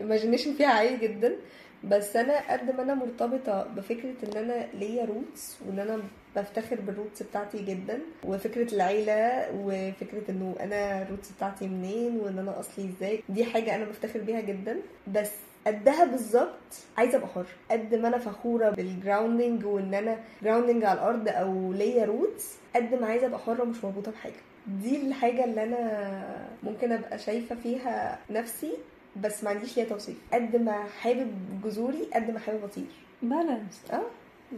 imagination 0.00 0.48
فيها 0.56 0.68
عالي 0.68 0.96
جدا. 0.96 1.36
بس 1.84 2.16
أنا 2.16 2.52
قد 2.52 2.76
ما 2.76 2.82
أنا 2.82 2.94
مرتبطة 2.94 3.62
بفكرة 3.76 4.14
إن 4.24 4.36
أنا 4.44 4.66
ليا 4.74 5.04
roots 5.04 5.58
وإن 5.66 5.78
أنا 5.78 6.02
بفتخر 6.36 6.80
بال 6.80 6.92
roots 6.92 7.22
بتاعتي 7.22 7.62
جدا 7.64 7.98
وفكرة 8.24 8.74
العيلة 8.74 9.48
وفكرة 9.54 10.30
إنه 10.30 10.54
أنا 10.60 11.02
ال 11.02 11.07
roots 11.07 11.30
بتاعتي 11.32 11.66
منين 11.68 12.16
وإن 12.20 12.38
أنا 12.38 12.60
أصلي 12.60 12.88
إزاي 12.88 13.22
دي 13.28 13.44
حاجة 13.44 13.74
أنا 13.74 13.84
بفتخر 13.84 14.18
بيها 14.20 14.40
جدا. 14.40 14.76
بس 15.14 15.30
قدها 15.66 16.04
بالظبط 16.04 16.58
عايزة 16.98 17.18
أبقى 17.18 17.28
حر 17.28 17.46
قد 17.70 17.94
ما 17.94 18.08
أنا 18.08 18.18
فخورة 18.18 18.70
بال 18.70 18.87
grounding 18.87 19.64
وإن 19.64 19.94
أنا 19.94 20.18
grounding 20.42 20.84
على 20.84 20.98
الأرض 20.98 21.28
أو 21.28 21.72
ليا 21.72 22.04
roots 22.04 22.56
قد 22.76 22.94
ما 22.94 23.06
عايزة 23.06 23.26
أبقى 23.26 23.38
حرة 23.38 23.64
مش 23.64 23.84
مربوطة 23.84 24.12
بحاجة. 24.12 24.34
دي 24.82 25.06
الحاجة 25.06 25.44
اللي 25.44 25.62
أنا 25.62 26.48
ممكن 26.62 26.92
أبقى 26.92 27.18
شايفة 27.18 27.54
فيها 27.54 28.18
نفسي. 28.30 28.72
بس 29.16 29.44
ما 29.44 29.50
عنديش 29.50 29.76
ليها 29.76 29.86
توصيف. 29.86 30.16
قد 30.32 30.56
ما 30.56 30.84
حابب 31.00 31.30
جذوري 31.64 32.08
قد 32.14 32.30
ما 32.30 32.38
حابب 32.38 32.64
اطير 32.64 32.84
balance 33.22 33.80
آه. 33.92 34.02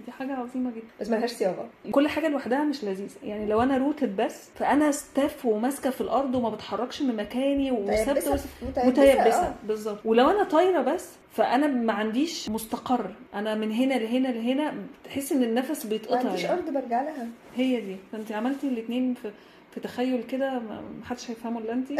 دي 0.07 0.13
حاجة 0.13 0.33
عظيمة 0.33 0.71
جدا. 0.71 0.85
بس 1.01 1.09
ملهاش 1.09 1.31
صياغة. 1.31 1.69
كل 1.91 2.09
حاجة 2.09 2.29
لوحدها 2.29 2.65
مش 2.65 2.85
لذيذة. 2.85 3.15
يعني 3.25 3.47
لو 3.47 3.63
أنا 3.63 3.77
rooted 3.77 4.17
بس 4.17 4.49
فأنا 4.55 4.91
stuck 4.91 5.47
وماسكة 5.47 5.91
في 5.91 6.01
الأرض 6.01 6.35
وما 6.35 6.51
بتحركش 6.51 7.03
من 7.03 7.17
مكاني 7.17 7.71
متيبسة. 7.71 8.41
متيبسة 8.85 9.47
آه. 9.47 9.55
بالظبط. 9.69 9.99
ولو 10.05 10.31
أنا 10.31 10.45
طايرة 10.45 10.81
بس 10.83 11.09
فأنا 11.33 11.67
ما 11.67 11.93
عنديش 11.93 12.49
مستقر. 12.49 13.11
أنا 13.35 13.55
من 13.55 13.73
هنا 13.73 13.95
لهنا 13.95 14.29
لهنا. 14.29 14.75
تحس 15.05 15.33
إن 15.33 15.43
النفس 15.43 15.85
ما 15.85 15.91
بيتقطع 15.91 16.29
عنديش 16.29 16.43
يعني. 16.45 16.59
أرض 16.59 16.71
برجع 16.71 17.03
لها. 17.03 17.27
هي 17.57 17.81
دي. 17.81 17.97
فانت 18.13 18.33
عملتي 18.33 18.69
الاثنين 18.69 19.15
في 19.15 19.31
في 19.75 19.81
تخيل 19.81 20.23
كده 20.23 20.51
ما 20.59 20.83
حدش 21.05 21.31
هيفهمه 21.31 21.59
إلا 21.61 21.73
انت 21.73 21.93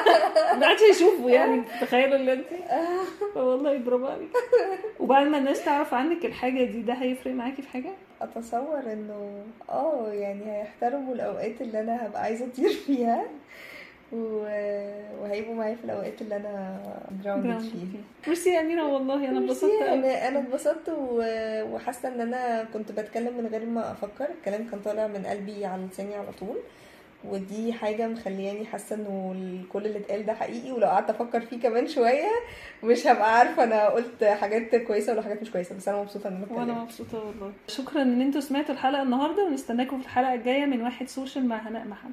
ما 0.60 0.68
حدش 0.68 0.82
هيشوفه 0.82 1.28
يعني 1.30 1.62
تخيلوا 1.80 2.16
إلا 2.16 2.32
انت 2.32 2.46
والله 3.36 3.78
برافو 3.78 4.06
عليك. 4.06 4.30
وبعد 5.00 5.26
ما 5.26 5.38
الناس 5.38 5.64
تعرف 5.64 5.94
عنك 5.94 6.24
الحاجة 6.24 6.64
دي 6.64 6.82
ده 6.82 6.92
هيفرق 6.92 7.32
معاكي 7.34 7.62
في 7.62 7.68
حاجة؟ 7.68 7.90
أتصور 8.22 8.80
إنه 8.92 9.42
آه 9.70 10.08
يعني 10.12 10.56
هيحترموا 10.60 11.14
الأوقات 11.14 11.60
اللي 11.60 11.80
أنا 11.80 12.06
هبقى 12.06 12.22
عايزة 12.22 12.46
أطير 12.46 12.70
فيها. 12.70 13.24
و... 14.12 14.44
وهيبقوا 15.22 15.54
معايا 15.54 15.74
في 15.74 15.84
الأوقات 15.84 16.22
اللي 16.22 16.36
أنا 16.36 16.78
grounded 17.24 17.58
فيها. 17.60 18.00
ميرسي 18.26 18.50
يا 18.50 18.60
أميرة 18.60 18.86
والله 18.88 19.28
أنا 19.28 19.38
قوي 19.88 19.94
أنا 19.94 20.28
أنا 20.28 20.38
اتبسطت 20.38 20.88
و- 20.88 21.62
وحاسة 21.74 22.08
إن 22.08 22.20
أنا 22.20 22.64
كنت 22.72 22.92
بتكلم 22.92 23.36
من 23.38 23.46
غير 23.46 23.66
ما 23.66 23.92
أفكر. 23.92 24.26
الكلام 24.38 24.66
كان 24.70 24.80
طالع 24.80 25.06
من 25.06 25.26
قلبي 25.26 25.66
على 25.66 25.82
لساني 25.92 26.14
على 26.14 26.32
طول. 26.40 26.56
ودي 27.24 27.72
حاجة 27.72 28.08
مخلياني 28.08 28.64
حاسة 28.66 28.96
إنه 28.96 29.34
كل 29.72 29.86
اللي 29.86 29.98
اتقال 29.98 30.26
ده 30.26 30.34
حقيقي 30.34 30.72
ولو 30.72 30.86
قعدت 30.86 31.10
أفكر 31.10 31.40
فيه 31.40 31.60
كمان 31.60 31.86
شوية 31.88 32.28
مش 32.84 33.06
هبقى 33.06 33.38
عارفة 33.38 33.64
أنا 33.64 33.88
قلت 33.88 34.24
حاجات 34.24 34.76
كويسة 34.76 35.12
ولا 35.12 35.22
حاجات 35.22 35.42
مش 35.42 35.50
كويسة 35.50 35.76
بس 35.76 35.88
أنا 35.88 36.00
مبسوطة 36.02 36.28
إن 36.28 36.34
أنا 36.36 36.46
وأنا 36.50 36.62
اتكلمت 36.72 36.82
مبسوطة 36.82 37.18
والله. 37.26 37.52
شكرا 37.68 38.02
إن 38.02 38.20
أنتوا 38.20 38.40
سمعتوا 38.40 38.74
الحلقة 38.74 39.02
النهارده 39.02 39.44
ونستناكم 39.44 39.98
في 40.00 40.04
الحلقة 40.06 40.34
الجاية 40.34 40.66
من 40.66 40.82
واحد 40.82 41.08
سوشيال 41.08 41.48
مع 41.48 41.56
هناء 41.68 41.84
محمد. 41.86 42.10